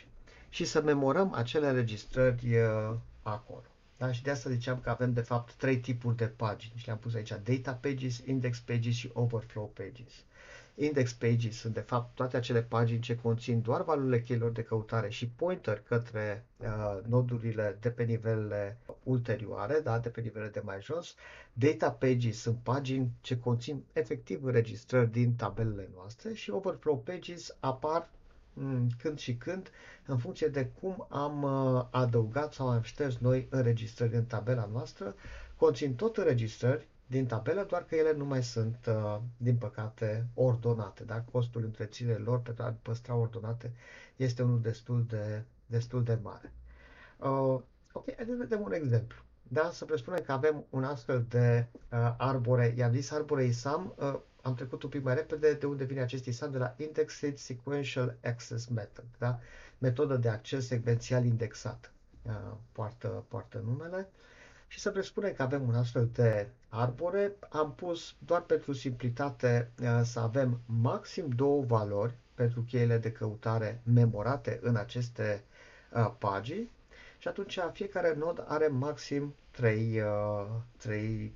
și 0.48 0.64
să 0.64 0.82
memorăm 0.82 1.32
acele 1.34 1.68
înregistrări 1.68 2.56
uh, 2.56 2.96
acolo. 3.22 3.64
Da? 3.96 4.12
Și 4.12 4.22
de 4.22 4.30
asta 4.30 4.50
ziceam 4.50 4.80
că 4.80 4.90
avem 4.90 5.12
de 5.12 5.20
fapt 5.20 5.52
trei 5.54 5.78
tipuri 5.78 6.16
de 6.16 6.26
pagini 6.26 6.72
și 6.76 6.86
le-am 6.86 6.98
pus 6.98 7.14
aici 7.14 7.32
data 7.42 7.72
pages, 7.72 8.18
index 8.18 8.58
pages 8.58 8.94
și 8.94 9.10
overflow 9.12 9.72
pages. 9.74 10.12
Index 10.82 11.12
pages 11.12 11.56
sunt 11.56 11.74
de 11.74 11.80
fapt 11.80 12.14
toate 12.14 12.36
acele 12.36 12.62
pagini 12.62 13.00
ce 13.00 13.16
conțin 13.16 13.62
doar 13.62 13.82
valorile 13.84 14.20
cheilor 14.22 14.50
de 14.50 14.62
căutare 14.62 15.08
și 15.08 15.28
pointer 15.28 15.80
către 15.80 16.44
uh, 16.56 16.98
nodurile 17.06 17.76
de 17.80 17.90
pe 17.90 18.02
nivelele 18.02 18.76
ulterioare, 19.02 19.80
da, 19.80 19.98
de 19.98 20.08
pe 20.08 20.20
nivelele 20.20 20.50
de 20.50 20.60
mai 20.64 20.80
jos. 20.82 21.14
Data 21.52 21.90
pages 21.90 22.40
sunt 22.40 22.58
pagini 22.62 23.10
ce 23.20 23.38
conțin 23.38 23.82
efectiv 23.92 24.44
înregistrări 24.44 25.10
din 25.12 25.34
tabelele 25.34 25.88
noastre 25.94 26.32
și 26.34 26.50
overflow 26.50 26.98
pages 26.98 27.56
apar 27.60 28.08
mm, 28.52 28.86
când 29.02 29.18
și 29.18 29.34
când, 29.36 29.70
în 30.06 30.18
funcție 30.18 30.46
de 30.46 30.70
cum 30.80 31.06
am 31.08 31.42
uh, 31.42 31.84
adăugat 31.90 32.52
sau 32.52 32.68
am 32.68 32.82
șters 32.82 33.16
noi 33.18 33.46
înregistrări 33.50 34.14
în 34.14 34.24
tabela 34.24 34.68
noastră. 34.72 35.14
Conțin 35.56 35.94
tot 35.94 36.16
înregistrări 36.16 36.86
din 37.10 37.26
tabelă, 37.26 37.64
doar 37.68 37.84
că 37.84 37.94
ele 37.94 38.12
nu 38.12 38.24
mai 38.24 38.42
sunt, 38.42 38.86
uh, 38.88 39.18
din 39.36 39.56
păcate, 39.56 40.26
ordonate. 40.34 41.04
Da? 41.04 41.20
Costul 41.32 41.64
întreținerii 41.64 42.24
lor 42.24 42.40
pentru 42.40 42.62
a 42.64 42.74
păstra 42.82 43.14
ordonate 43.14 43.72
este 44.16 44.42
unul 44.42 44.60
destul 44.60 45.04
de, 45.08 45.42
destul 45.66 46.04
de 46.04 46.18
mare. 46.22 46.52
Uh, 47.18 47.60
ok, 47.92 48.04
haideți 48.14 48.38
să 48.38 48.42
vedem 48.48 48.60
un 48.60 48.72
exemplu. 48.72 49.16
Da, 49.42 49.70
să 49.72 49.84
presupunem 49.84 50.22
că 50.22 50.32
avem 50.32 50.64
un 50.70 50.84
astfel 50.84 51.24
de 51.28 51.66
uh, 51.72 52.14
arbore, 52.18 52.74
i-am 52.76 52.92
zis 52.92 53.10
arbore 53.10 53.44
ISAM, 53.44 53.94
uh, 53.96 54.18
am 54.42 54.54
trecut 54.54 54.82
un 54.82 54.90
pic 54.90 55.02
mai 55.02 55.14
repede 55.14 55.54
de 55.54 55.66
unde 55.66 55.84
vine 55.84 56.00
acest 56.00 56.24
ISAM, 56.26 56.50
de 56.50 56.58
la 56.58 56.74
Indexed 56.76 57.36
Sequential 57.36 58.16
Access 58.24 58.66
Method, 58.66 59.04
da? 59.18 59.38
metodă 59.78 60.16
de 60.16 60.28
acces 60.28 60.66
secvențial 60.66 61.24
indexat, 61.24 61.92
uh, 62.22 62.32
poartă, 62.72 63.24
poartă 63.28 63.62
numele. 63.64 64.08
Și 64.70 64.78
să 64.78 64.90
presupunem 64.90 65.32
că 65.32 65.42
avem 65.42 65.68
un 65.68 65.74
astfel 65.74 66.08
de 66.12 66.48
arbore, 66.68 67.32
am 67.48 67.74
pus 67.74 68.14
doar 68.18 68.40
pentru 68.42 68.72
simplitate 68.72 69.70
uh, 69.82 70.00
să 70.04 70.20
avem 70.20 70.60
maxim 70.66 71.28
două 71.28 71.62
valori 71.64 72.14
pentru 72.34 72.60
cheile 72.62 72.98
de 72.98 73.12
căutare 73.12 73.80
memorate 73.84 74.58
în 74.62 74.76
aceste 74.76 75.44
uh, 75.92 76.12
pagini 76.18 76.70
și 77.18 77.28
atunci 77.28 77.58
fiecare 77.72 78.14
nod 78.14 78.44
are 78.48 78.66
maxim 78.66 79.34
3, 79.50 80.00
uh, 80.00 80.46
3 80.76 81.34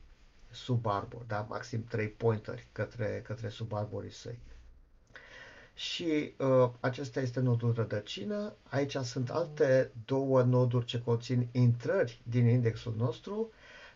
subarbori, 0.50 1.26
da? 1.28 1.46
maxim 1.48 1.84
3 1.84 2.08
pointeri 2.08 2.66
către, 2.72 3.22
către 3.26 3.48
subarborii 3.48 4.12
săi. 4.12 4.38
Și 5.74 6.34
uh, 6.38 6.70
acesta 6.80 7.20
este 7.20 7.40
nodul 7.40 7.72
rădăcină. 7.74 8.52
Aici 8.68 8.96
sunt 8.96 9.30
alte 9.30 9.90
două 10.04 10.42
noduri 10.42 10.84
ce 10.84 11.00
conțin 11.02 11.48
intrări 11.52 12.20
din 12.22 12.46
indexul 12.46 12.94
nostru, 12.98 13.50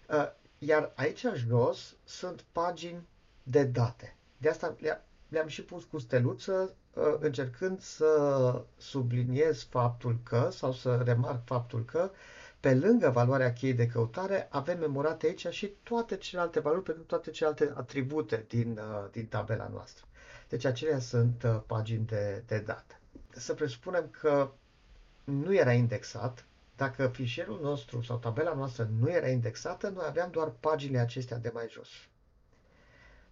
uh, 0.08 0.30
iar 0.58 0.92
aici 0.94 1.24
jos 1.34 1.94
sunt 2.04 2.44
pagini 2.52 3.06
de 3.42 3.64
date. 3.64 4.16
De 4.36 4.48
asta 4.48 4.76
le-am 5.28 5.46
și 5.46 5.62
pus 5.62 5.84
cu 5.84 5.98
steluță, 5.98 6.74
uh, 6.94 7.02
încercând 7.20 7.80
să 7.80 8.62
subliniez 8.76 9.62
faptul 9.62 10.18
că, 10.22 10.48
sau 10.52 10.72
să 10.72 11.02
remarc 11.04 11.46
faptul 11.46 11.84
că, 11.84 12.10
pe 12.60 12.74
lângă 12.74 13.10
valoarea 13.10 13.52
cheii 13.52 13.74
de 13.74 13.86
căutare, 13.86 14.46
avem 14.50 14.78
memorate 14.78 15.26
aici 15.26 15.46
și 15.46 15.66
toate 15.82 16.16
celelalte 16.16 16.60
valori 16.60 16.82
pentru 16.82 17.02
toate 17.02 17.30
celelalte 17.30 17.72
atribute 17.76 18.44
din, 18.48 18.78
uh, 18.78 19.10
din 19.10 19.26
tabela 19.26 19.68
noastră. 19.72 20.07
Deci 20.48 20.64
acelea 20.64 20.98
sunt 20.98 21.42
uh, 21.42 21.60
pagini 21.66 22.06
de, 22.06 22.42
de 22.46 22.58
date. 22.58 23.00
Să 23.30 23.54
presupunem 23.54 24.08
că 24.20 24.50
nu 25.24 25.54
era 25.54 25.72
indexat, 25.72 26.44
dacă 26.76 27.08
fișierul 27.08 27.60
nostru 27.62 28.02
sau 28.02 28.16
tabela 28.16 28.54
noastră 28.54 28.90
nu 28.98 29.10
era 29.10 29.28
indexată, 29.28 29.88
noi 29.88 30.04
aveam 30.08 30.30
doar 30.30 30.52
paginile 30.60 30.98
acestea 30.98 31.36
de 31.38 31.50
mai 31.54 31.66
jos. 31.70 31.88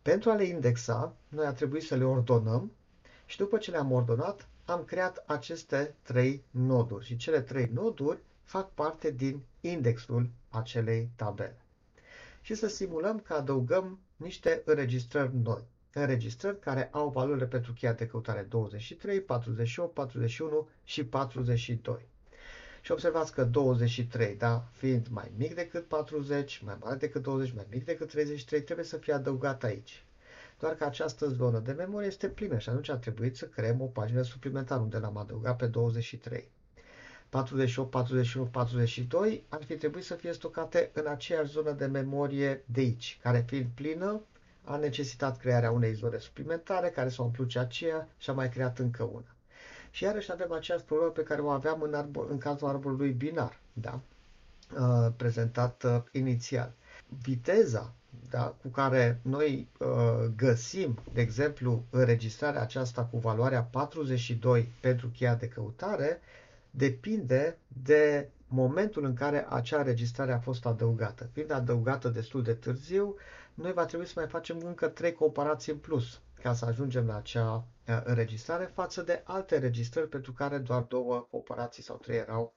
Pentru 0.02 0.30
a 0.30 0.34
le 0.34 0.44
indexa, 0.44 1.14
noi 1.28 1.46
a 1.46 1.52
trebuit 1.52 1.82
să 1.82 1.96
le 1.96 2.04
ordonăm 2.04 2.72
și 3.26 3.36
după 3.36 3.58
ce 3.58 3.70
le-am 3.70 3.92
ordonat, 3.92 4.48
am 4.64 4.84
creat 4.84 5.24
aceste 5.26 5.94
trei 6.02 6.44
noduri 6.50 7.04
și 7.04 7.16
cele 7.16 7.40
trei 7.40 7.70
noduri 7.72 8.18
fac 8.44 8.70
parte 8.74 9.10
din 9.10 9.42
indexul 9.60 10.30
acelei 10.50 11.10
tabele. 11.16 11.56
Și 12.40 12.54
să 12.54 12.68
simulăm 12.68 13.20
că 13.20 13.34
adăugăm 13.34 13.98
niște 14.16 14.62
înregistrări 14.64 15.36
noi. 15.36 15.62
Înregistrări 16.00 16.58
care 16.60 16.88
au 16.92 17.08
valorile 17.08 17.46
pentru 17.46 17.72
cheia 17.72 17.92
de 17.92 18.06
căutare 18.06 18.46
23, 18.48 19.20
48, 19.20 19.94
41 19.94 20.68
și 20.84 21.04
42. 21.04 22.06
Și 22.80 22.92
observați 22.92 23.32
că 23.32 23.44
23, 23.44 24.34
da, 24.34 24.64
fiind 24.72 25.06
mai 25.10 25.30
mic 25.36 25.54
decât 25.54 25.84
40, 25.86 26.62
mai 26.64 26.76
mare 26.80 26.96
decât 26.96 27.22
20, 27.22 27.52
mai 27.54 27.66
mic 27.70 27.84
decât 27.84 28.08
33, 28.08 28.62
trebuie 28.62 28.86
să 28.86 28.96
fie 28.96 29.12
adăugat 29.12 29.62
aici. 29.62 30.04
Doar 30.58 30.74
că 30.74 30.84
această 30.84 31.28
zonă 31.28 31.58
de 31.58 31.72
memorie 31.72 32.06
este 32.08 32.28
plină 32.28 32.58
și 32.58 32.68
atunci 32.68 32.88
a 32.88 32.96
trebuit 32.96 33.36
să 33.36 33.44
creăm 33.46 33.80
o 33.80 33.84
pagină 33.86 34.22
suplimentară 34.22 34.80
unde 34.80 34.98
l-am 34.98 35.16
adăugat 35.16 35.56
pe 35.56 35.66
23. 35.66 36.48
48, 37.28 37.90
41, 37.90 38.46
42 38.46 39.44
ar 39.48 39.64
fi 39.64 39.76
trebuit 39.76 40.04
să 40.04 40.14
fie 40.14 40.32
stocate 40.32 40.90
în 40.92 41.06
aceeași 41.06 41.50
zonă 41.50 41.70
de 41.72 41.86
memorie 41.86 42.62
de 42.66 42.80
aici, 42.80 43.18
care 43.22 43.44
fiind 43.48 43.66
plină, 43.74 44.20
a 44.66 44.76
necesitat 44.76 45.36
crearea 45.38 45.70
unei 45.70 45.92
zone 45.92 46.18
suplimentare 46.18 46.88
care 46.88 47.08
să 47.08 47.22
umplut 47.22 47.50
și 47.50 47.58
aceea 47.58 48.08
și 48.18 48.30
a 48.30 48.32
mai 48.32 48.48
creat 48.48 48.78
încă 48.78 49.02
una. 49.02 49.34
Și 49.90 50.04
iarăși 50.04 50.32
avem 50.32 50.52
aceeași 50.52 50.84
problemă 50.84 51.10
pe 51.10 51.22
care 51.22 51.40
o 51.40 51.48
aveam 51.48 51.80
în, 51.82 51.94
arbor, 51.94 52.30
în 52.30 52.38
cazul 52.38 52.68
arborului 52.68 53.10
binar, 53.10 53.60
da? 53.72 54.00
uh, 54.74 55.12
prezentat 55.16 55.82
uh, 55.84 56.02
inițial. 56.12 56.72
Viteza 57.22 57.92
da, 58.30 58.54
cu 58.62 58.68
care 58.68 59.18
noi 59.22 59.68
uh, 59.78 59.86
găsim, 60.36 60.98
de 61.12 61.20
exemplu, 61.20 61.84
înregistrarea 61.90 62.60
aceasta 62.60 63.04
cu 63.04 63.18
valoarea 63.18 63.62
42 63.62 64.68
pentru 64.80 65.08
cheia 65.08 65.34
de 65.34 65.48
căutare, 65.48 66.20
depinde 66.70 67.56
de 67.84 68.28
momentul 68.48 69.04
în 69.04 69.14
care 69.14 69.46
acea 69.48 69.78
înregistrare 69.78 70.32
a 70.32 70.38
fost 70.38 70.66
adăugată. 70.66 71.28
Fiind 71.32 71.50
adăugată 71.50 72.08
destul 72.08 72.42
de 72.42 72.52
târziu, 72.52 73.14
noi 73.56 73.72
va 73.72 73.84
trebui 73.84 74.06
să 74.06 74.12
mai 74.16 74.26
facem 74.28 74.58
încă 74.64 74.88
trei 74.88 75.12
comparații 75.12 75.72
în 75.72 75.78
plus 75.78 76.20
ca 76.42 76.54
să 76.54 76.64
ajungem 76.64 77.06
la 77.06 77.16
acea 77.16 77.64
înregistrare 78.04 78.70
față 78.74 79.02
de 79.02 79.22
alte 79.24 79.54
înregistrări 79.54 80.08
pentru 80.08 80.32
care 80.32 80.58
doar 80.58 80.82
două 80.82 81.26
comparații 81.30 81.82
sau 81.82 81.96
trei 81.96 82.16
erau 82.18 82.54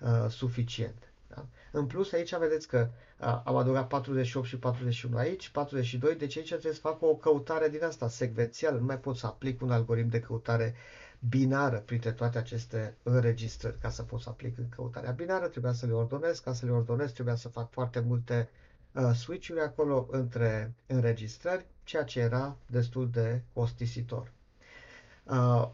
uh, 0.00 0.30
suficiente. 0.30 1.12
Da? 1.28 1.46
În 1.72 1.86
plus, 1.86 2.12
aici 2.12 2.36
vedeți 2.36 2.68
că 2.68 2.88
uh, 3.20 3.40
am 3.44 3.56
adăugat 3.56 3.86
48 3.88 4.46
și 4.46 4.58
41 4.58 5.16
aici, 5.16 5.48
42, 5.48 6.14
deci 6.14 6.36
aici 6.36 6.48
trebuie 6.48 6.72
să 6.72 6.80
fac 6.80 7.02
o 7.02 7.14
căutare 7.16 7.68
din 7.68 7.84
asta, 7.84 8.08
secvențială. 8.08 8.78
Nu 8.78 8.84
mai 8.84 8.98
pot 8.98 9.16
să 9.16 9.26
aplic 9.26 9.60
un 9.62 9.70
algoritm 9.70 10.08
de 10.08 10.20
căutare 10.20 10.74
binară 11.28 11.76
printre 11.86 12.12
toate 12.12 12.38
aceste 12.38 12.94
înregistrări. 13.02 13.78
Ca 13.78 13.90
să 13.90 14.02
pot 14.02 14.20
să 14.20 14.28
aplic 14.28 14.58
în 14.58 14.68
căutarea 14.68 15.10
binară, 15.10 15.46
trebuia 15.46 15.72
să 15.72 15.86
le 15.86 15.92
ordonez. 15.92 16.38
Ca 16.38 16.52
să 16.52 16.66
le 16.66 16.72
ordonez, 16.72 17.12
trebuia 17.12 17.34
să 17.34 17.48
fac 17.48 17.70
foarte 17.70 18.00
multe 18.00 18.48
uh, 18.52 18.67
switch-uri 19.14 19.60
acolo 19.60 20.06
între 20.10 20.72
înregistrări, 20.86 21.66
ceea 21.84 22.04
ce 22.04 22.20
era 22.20 22.56
destul 22.66 23.10
de 23.10 23.42
costisitor. 23.52 24.32
Uh, 25.24 25.68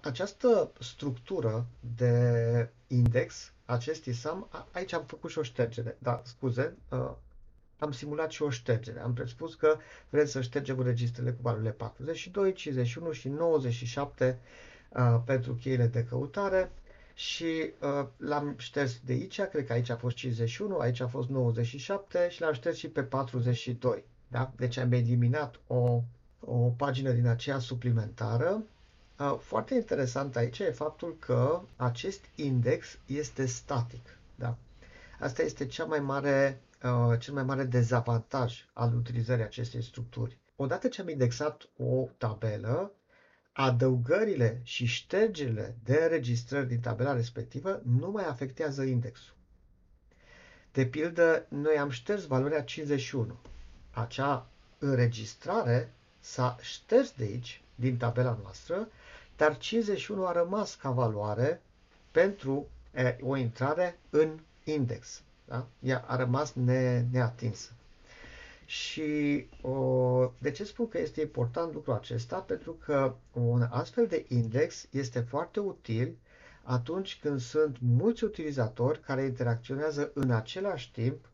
această 0.00 0.72
structură 0.80 1.66
de 1.96 2.68
index, 2.86 3.52
acest 3.64 4.04
ISAM, 4.04 4.48
aici 4.72 4.92
am 4.92 5.04
făcut 5.06 5.30
și 5.30 5.38
o 5.38 5.42
ștergere, 5.42 5.96
da, 5.98 6.20
scuze, 6.24 6.76
uh, 6.88 7.10
am 7.78 7.92
simulat 7.92 8.30
și 8.30 8.42
o 8.42 8.50
ștergere. 8.50 9.00
Am 9.00 9.12
presupus 9.12 9.54
că 9.54 9.76
vrem 10.10 10.26
să 10.26 10.40
ștergem 10.40 10.82
registrele 10.82 11.30
cu 11.32 11.38
valorile 11.42 11.70
42, 11.70 12.52
51 12.52 13.12
și 13.12 13.28
97 13.28 14.38
uh, 14.88 15.20
pentru 15.24 15.54
cheile 15.54 15.86
de 15.86 16.04
căutare 16.04 16.70
și 17.14 17.72
uh, 17.80 18.06
l-am 18.16 18.54
șters 18.58 19.00
de 19.04 19.12
aici, 19.12 19.40
cred 19.40 19.66
că 19.66 19.72
aici 19.72 19.90
a 19.90 19.96
fost 19.96 20.16
51, 20.16 20.78
aici 20.78 21.00
a 21.00 21.06
fost 21.06 21.28
97 21.28 22.28
și 22.30 22.40
l-am 22.40 22.52
șters 22.52 22.76
și 22.76 22.88
pe 22.88 23.02
42. 23.02 24.04
Da? 24.28 24.52
Deci 24.56 24.76
am 24.76 24.92
eliminat 24.92 25.60
o, 25.66 26.02
o 26.40 26.54
pagină 26.76 27.10
din 27.10 27.26
aceea 27.26 27.58
suplimentară. 27.58 28.62
Uh, 29.18 29.36
foarte 29.40 29.74
interesant 29.74 30.36
aici 30.36 30.58
e 30.58 30.70
faptul 30.70 31.16
că 31.18 31.60
acest 31.76 32.24
index 32.34 32.98
este 33.06 33.46
static. 33.46 34.18
Da? 34.34 34.56
Asta 35.20 35.42
este 35.42 35.66
cea 35.66 35.84
mai 35.84 36.00
mare 36.00 36.60
Uh, 36.84 37.18
cel 37.18 37.34
mai 37.34 37.42
mare 37.42 37.64
dezavantaj 37.64 38.64
al 38.72 38.94
utilizării 38.94 39.44
acestei 39.44 39.82
structuri. 39.82 40.38
Odată 40.56 40.88
ce 40.88 41.00
am 41.00 41.08
indexat 41.08 41.68
o 41.76 42.08
tabelă, 42.18 42.92
adăugările 43.56 44.60
și 44.62 44.84
ștergerile 44.84 45.74
de 45.84 45.98
înregistrări 46.02 46.66
din 46.68 46.80
tabela 46.80 47.12
respectivă 47.12 47.80
nu 47.98 48.10
mai 48.10 48.24
afectează 48.26 48.82
indexul. 48.82 49.34
De 50.72 50.86
pildă, 50.86 51.46
noi 51.48 51.76
am 51.78 51.90
șters 51.90 52.24
valoarea 52.24 52.62
51. 52.62 53.36
Acea 53.90 54.46
înregistrare 54.78 55.92
s-a 56.20 56.56
șters 56.60 57.12
de 57.16 57.24
aici, 57.24 57.62
din 57.74 57.96
tabela 57.96 58.38
noastră, 58.42 58.88
dar 59.36 59.58
51 59.58 60.26
a 60.26 60.32
rămas 60.32 60.74
ca 60.74 60.90
valoare 60.90 61.60
pentru 62.10 62.66
o 63.20 63.36
intrare 63.36 63.98
în 64.10 64.38
index. 64.64 65.22
Da? 65.44 65.66
Ea 65.80 66.04
a 66.06 66.16
rămas 66.16 66.52
ne, 66.52 67.04
neatinsă. 67.10 67.70
Și 68.66 69.46
o, 69.60 70.32
de 70.38 70.50
ce 70.50 70.64
spun 70.64 70.88
că 70.88 70.98
este 70.98 71.20
important 71.20 71.72
lucrul 71.74 71.94
acesta? 71.94 72.38
Pentru 72.38 72.72
că 72.72 73.14
un 73.32 73.62
astfel 73.70 74.06
de 74.06 74.24
index 74.28 74.86
este 74.90 75.20
foarte 75.20 75.60
util 75.60 76.16
atunci 76.62 77.18
când 77.22 77.40
sunt 77.40 77.76
mulți 77.80 78.24
utilizatori 78.24 79.00
care 79.00 79.22
interacționează 79.24 80.10
în 80.14 80.30
același 80.30 80.92
timp 80.92 81.28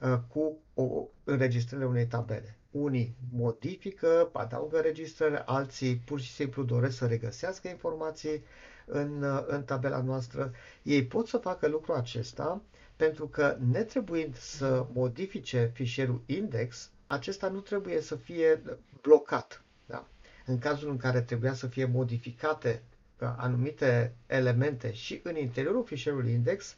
uh, 0.00 0.18
cu 0.28 0.56
o, 0.74 1.06
înregistrările 1.24 1.88
unei 1.88 2.06
tabele. 2.06 2.56
unii 2.70 3.14
modifică, 3.32 4.30
adaugă 4.32 4.78
registrări, 4.80 5.42
alții 5.46 5.96
pur 5.96 6.20
și 6.20 6.32
simplu 6.32 6.62
doresc 6.62 6.96
să 6.96 7.06
regăsească 7.06 7.68
informații 7.68 8.42
în, 8.86 9.24
în 9.46 9.62
tabela 9.62 10.00
noastră. 10.02 10.52
Ei 10.82 11.04
pot 11.04 11.26
să 11.28 11.36
facă 11.38 11.68
lucrul 11.68 11.94
acesta 11.94 12.62
pentru 12.96 13.26
că 13.28 13.56
netrăbuind 13.70 14.36
să 14.36 14.86
modifice 14.92 15.70
fișierul 15.74 16.22
index, 16.26 16.90
acesta 17.06 17.48
nu 17.48 17.60
trebuie 17.60 18.00
să 18.00 18.16
fie 18.16 18.62
blocat. 19.02 19.62
Da? 19.86 20.06
În 20.46 20.58
cazul 20.58 20.90
în 20.90 20.96
care 20.96 21.20
trebuia 21.20 21.54
să 21.54 21.66
fie 21.66 21.84
modificate 21.84 22.82
anumite 23.18 24.14
elemente 24.26 24.92
și 24.92 25.20
în 25.22 25.36
interiorul 25.36 25.84
fișierului 25.84 26.32
index, 26.32 26.76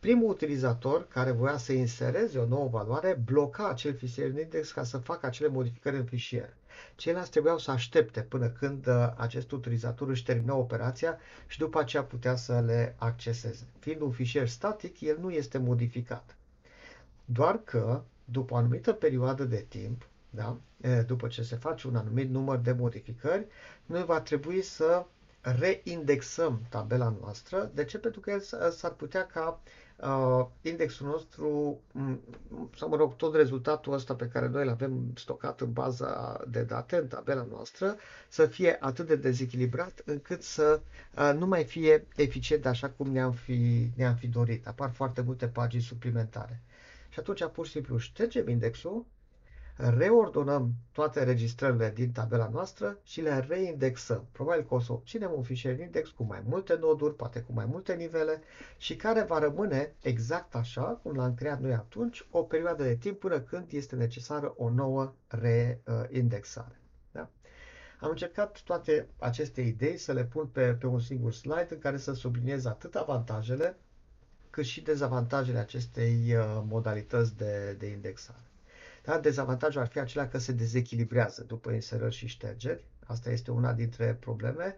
primul 0.00 0.28
utilizator 0.30 1.08
care 1.08 1.30
voia 1.30 1.56
să 1.56 1.72
insereze 1.72 2.38
o 2.38 2.46
nouă 2.46 2.68
valoare 2.68 3.20
bloca 3.24 3.68
acel 3.68 3.96
fișier 3.96 4.26
index 4.26 4.72
ca 4.72 4.84
să 4.84 4.98
facă 4.98 5.26
acele 5.26 5.48
modificări 5.48 5.96
în 5.96 6.04
fișier. 6.04 6.48
Ceilalți 6.96 7.30
trebuiau 7.30 7.58
să 7.58 7.70
aștepte 7.70 8.20
până 8.20 8.48
când 8.48 8.86
uh, 8.86 9.12
acest 9.16 9.52
utilizator 9.52 10.08
își 10.08 10.24
termină 10.24 10.52
operația 10.52 11.18
și 11.46 11.58
după 11.58 11.78
aceea 11.78 12.02
putea 12.02 12.36
să 12.36 12.60
le 12.60 12.94
acceseze. 12.98 13.66
Fiind 13.78 14.00
un 14.00 14.10
fișier 14.10 14.48
static, 14.48 15.00
el 15.00 15.18
nu 15.20 15.30
este 15.30 15.58
modificat. 15.58 16.36
Doar 17.24 17.60
că, 17.64 18.02
după 18.24 18.54
o 18.54 18.56
anumită 18.56 18.92
perioadă 18.92 19.44
de 19.44 19.64
timp, 19.68 20.08
da, 20.30 20.56
după 21.06 21.28
ce 21.28 21.42
se 21.42 21.56
face 21.56 21.86
un 21.86 21.96
anumit 21.96 22.30
număr 22.30 22.56
de 22.58 22.72
modificări, 22.72 23.46
noi 23.86 24.04
va 24.04 24.20
trebui 24.20 24.62
să 24.62 25.04
reindexăm 25.40 26.60
tabela 26.68 27.14
noastră. 27.20 27.70
De 27.74 27.84
ce? 27.84 27.98
Pentru 27.98 28.20
că 28.20 28.30
el 28.30 28.40
s-ar 28.70 28.90
putea 28.90 29.26
ca 29.26 29.60
uh, 30.02 30.46
indexul 30.62 31.06
nostru, 31.06 31.78
sau 32.76 32.88
mă 32.88 32.96
rog, 32.96 33.16
tot 33.16 33.34
rezultatul 33.34 33.92
ăsta 33.92 34.14
pe 34.14 34.28
care 34.28 34.48
noi 34.48 34.62
îl 34.62 34.68
avem 34.68 35.12
stocat 35.14 35.60
în 35.60 35.72
baza 35.72 36.40
de 36.48 36.62
date, 36.62 36.96
în 36.96 37.06
tabela 37.06 37.46
noastră, 37.50 37.96
să 38.28 38.46
fie 38.46 38.76
atât 38.80 39.06
de 39.06 39.16
dezechilibrat 39.16 40.02
încât 40.04 40.42
să 40.42 40.80
uh, 41.16 41.32
nu 41.38 41.46
mai 41.46 41.64
fie 41.64 42.06
eficient 42.16 42.66
așa 42.66 42.88
cum 42.90 43.10
ne-am 43.10 43.32
fi, 43.32 43.90
ne-am 43.96 44.14
fi 44.14 44.26
dorit. 44.26 44.66
Apar 44.66 44.90
foarte 44.90 45.20
multe 45.20 45.46
pagini 45.48 45.82
suplimentare. 45.82 46.62
Și 47.08 47.18
atunci 47.18 47.44
pur 47.52 47.66
și 47.66 47.72
simplu 47.72 47.98
ștergem 47.98 48.48
indexul, 48.48 49.04
reordonăm 49.78 50.72
toate 50.92 51.24
registrările 51.24 51.90
din 51.94 52.12
tabela 52.12 52.48
noastră 52.52 52.98
și 53.02 53.20
le 53.20 53.44
reindexăm. 53.48 54.28
Probabil 54.32 54.64
că 54.64 54.74
o 54.74 54.80
să 54.80 54.92
obținem 54.92 55.32
un 55.36 55.42
fișier 55.42 55.78
index 55.78 56.08
cu 56.08 56.22
mai 56.22 56.42
multe 56.46 56.76
noduri, 56.80 57.14
poate 57.14 57.40
cu 57.40 57.52
mai 57.52 57.64
multe 57.64 57.94
nivele 57.94 58.42
și 58.76 58.96
care 58.96 59.22
va 59.22 59.38
rămâne 59.38 59.94
exact 60.00 60.54
așa 60.54 60.82
cum 60.82 61.16
l-am 61.16 61.34
creat 61.34 61.60
noi 61.60 61.72
atunci, 61.72 62.26
o 62.30 62.42
perioadă 62.42 62.82
de 62.82 62.96
timp 62.96 63.18
până 63.18 63.40
când 63.40 63.72
este 63.72 63.96
necesară 63.96 64.54
o 64.56 64.70
nouă 64.70 65.14
reindexare. 65.28 66.80
Da? 67.12 67.30
Am 68.00 68.10
încercat 68.10 68.60
toate 68.64 69.08
aceste 69.18 69.60
idei 69.60 69.96
să 69.96 70.12
le 70.12 70.24
pun 70.24 70.46
pe, 70.46 70.74
pe 70.74 70.86
un 70.86 71.00
singur 71.00 71.32
slide 71.32 71.68
în 71.70 71.78
care 71.78 71.96
să 71.96 72.12
subliniez 72.12 72.64
atât 72.64 72.94
avantajele 72.94 73.76
cât 74.50 74.64
și 74.64 74.80
dezavantajele 74.80 75.58
acestei 75.58 76.34
uh, 76.34 76.62
modalități 76.68 77.36
de, 77.36 77.76
de 77.78 77.86
indexare. 77.86 78.47
Da? 79.08 79.18
Dezavantajul 79.18 79.80
ar 79.80 79.86
fi 79.86 79.98
acela 79.98 80.28
că 80.28 80.38
se 80.38 80.52
dezechilibrează 80.52 81.44
după 81.46 81.70
inserări 81.70 82.14
și 82.14 82.26
ștergeri. 82.26 82.84
Asta 83.06 83.30
este 83.30 83.50
una 83.50 83.72
dintre 83.72 84.16
probleme. 84.20 84.76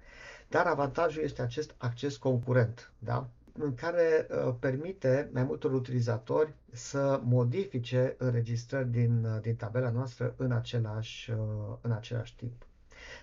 Dar 0.48 0.66
avantajul 0.66 1.22
este 1.22 1.42
acest 1.42 1.74
acces 1.76 2.16
concurent, 2.16 2.92
da? 2.98 3.28
în 3.58 3.74
care 3.74 4.26
uh, 4.30 4.54
permite 4.60 5.30
mai 5.32 5.42
multor 5.42 5.72
utilizatori 5.72 6.52
să 6.72 7.20
modifice 7.24 8.14
înregistrări 8.18 8.90
din, 8.90 9.24
uh, 9.24 9.40
din 9.40 9.54
tabela 9.56 9.90
noastră 9.90 10.34
în 10.36 10.52
același, 10.52 11.30
uh, 11.30 11.36
în 11.80 11.92
același 11.92 12.36
timp. 12.36 12.66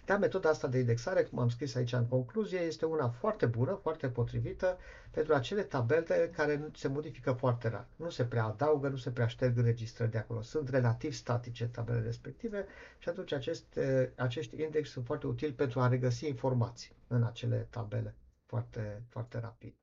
Dar 0.08 0.18
metoda 0.20 0.50
asta 0.50 0.68
de 0.68 0.78
indexare, 0.80 1.24
cum 1.24 1.40
am 1.40 1.50
scris 1.50 1.76
aici 1.76 1.94
în 1.94 2.08
concluzie, 2.08 2.60
este 2.60 2.86
una 2.86 3.10
foarte 3.10 3.46
bună, 3.46 3.80
foarte 3.82 4.10
potrivită 4.10 4.78
pentru 5.12 5.34
acele 5.34 5.62
tabele 5.64 6.32
care 6.36 6.70
se 6.76 6.88
modifică 6.88 7.32
foarte 7.32 7.68
rar. 7.70 7.88
Nu 7.96 8.10
se 8.10 8.24
prea 8.26 8.44
adaugă, 8.46 8.88
nu 8.90 8.96
se 8.96 9.12
prea 9.12 9.28
șterg 9.28 9.58
înregistrări 9.58 10.12
de 10.12 10.18
acolo. 10.18 10.42
Sunt 10.42 10.70
relativ 10.70 11.14
statice 11.14 11.66
tabele 11.68 12.00
respective 12.02 12.66
și 12.98 13.10
atunci 13.10 13.32
aceste, 13.34 14.14
acești 14.16 14.62
index 14.62 14.90
sunt 14.90 15.06
foarte 15.06 15.28
utili 15.28 15.52
pentru 15.54 15.80
a 15.80 15.88
regăsi 15.88 16.28
informații 16.28 16.96
în 17.08 17.24
acele 17.24 17.68
tabele 17.70 18.16
foarte, 18.46 19.04
foarte 19.10 19.40
rapid. 19.40 19.74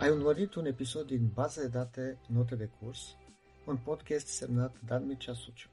Ai 0.00 0.10
urmărit 0.10 0.54
un 0.54 0.66
episod 0.66 1.06
din 1.06 1.30
baza 1.34 1.60
de 1.60 1.68
date 1.68 2.18
Note 2.28 2.54
de 2.54 2.70
curs 2.80 3.16
un 3.64 3.76
podcast 3.76 4.26
semnat 4.26 4.74
Dan 4.86 5.06
Mircea 5.06 5.32
Suciu. 5.32 5.68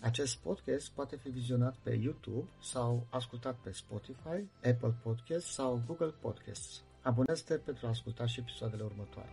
Acest 0.00 0.36
podcast 0.36 0.90
poate 0.90 1.16
fi 1.16 1.28
vizionat 1.28 1.76
pe 1.82 1.94
YouTube 1.94 2.48
sau 2.60 3.06
ascultat 3.10 3.56
pe 3.62 3.72
Spotify, 3.72 4.48
Apple 4.64 4.94
Podcasts 5.02 5.52
sau 5.52 5.82
Google 5.86 6.14
Podcasts. 6.20 6.82
Abonează-te 7.02 7.54
pentru 7.54 7.86
a 7.86 7.88
asculta 7.88 8.26
și 8.26 8.40
episoadele 8.40 8.82
următoare. 8.82 9.30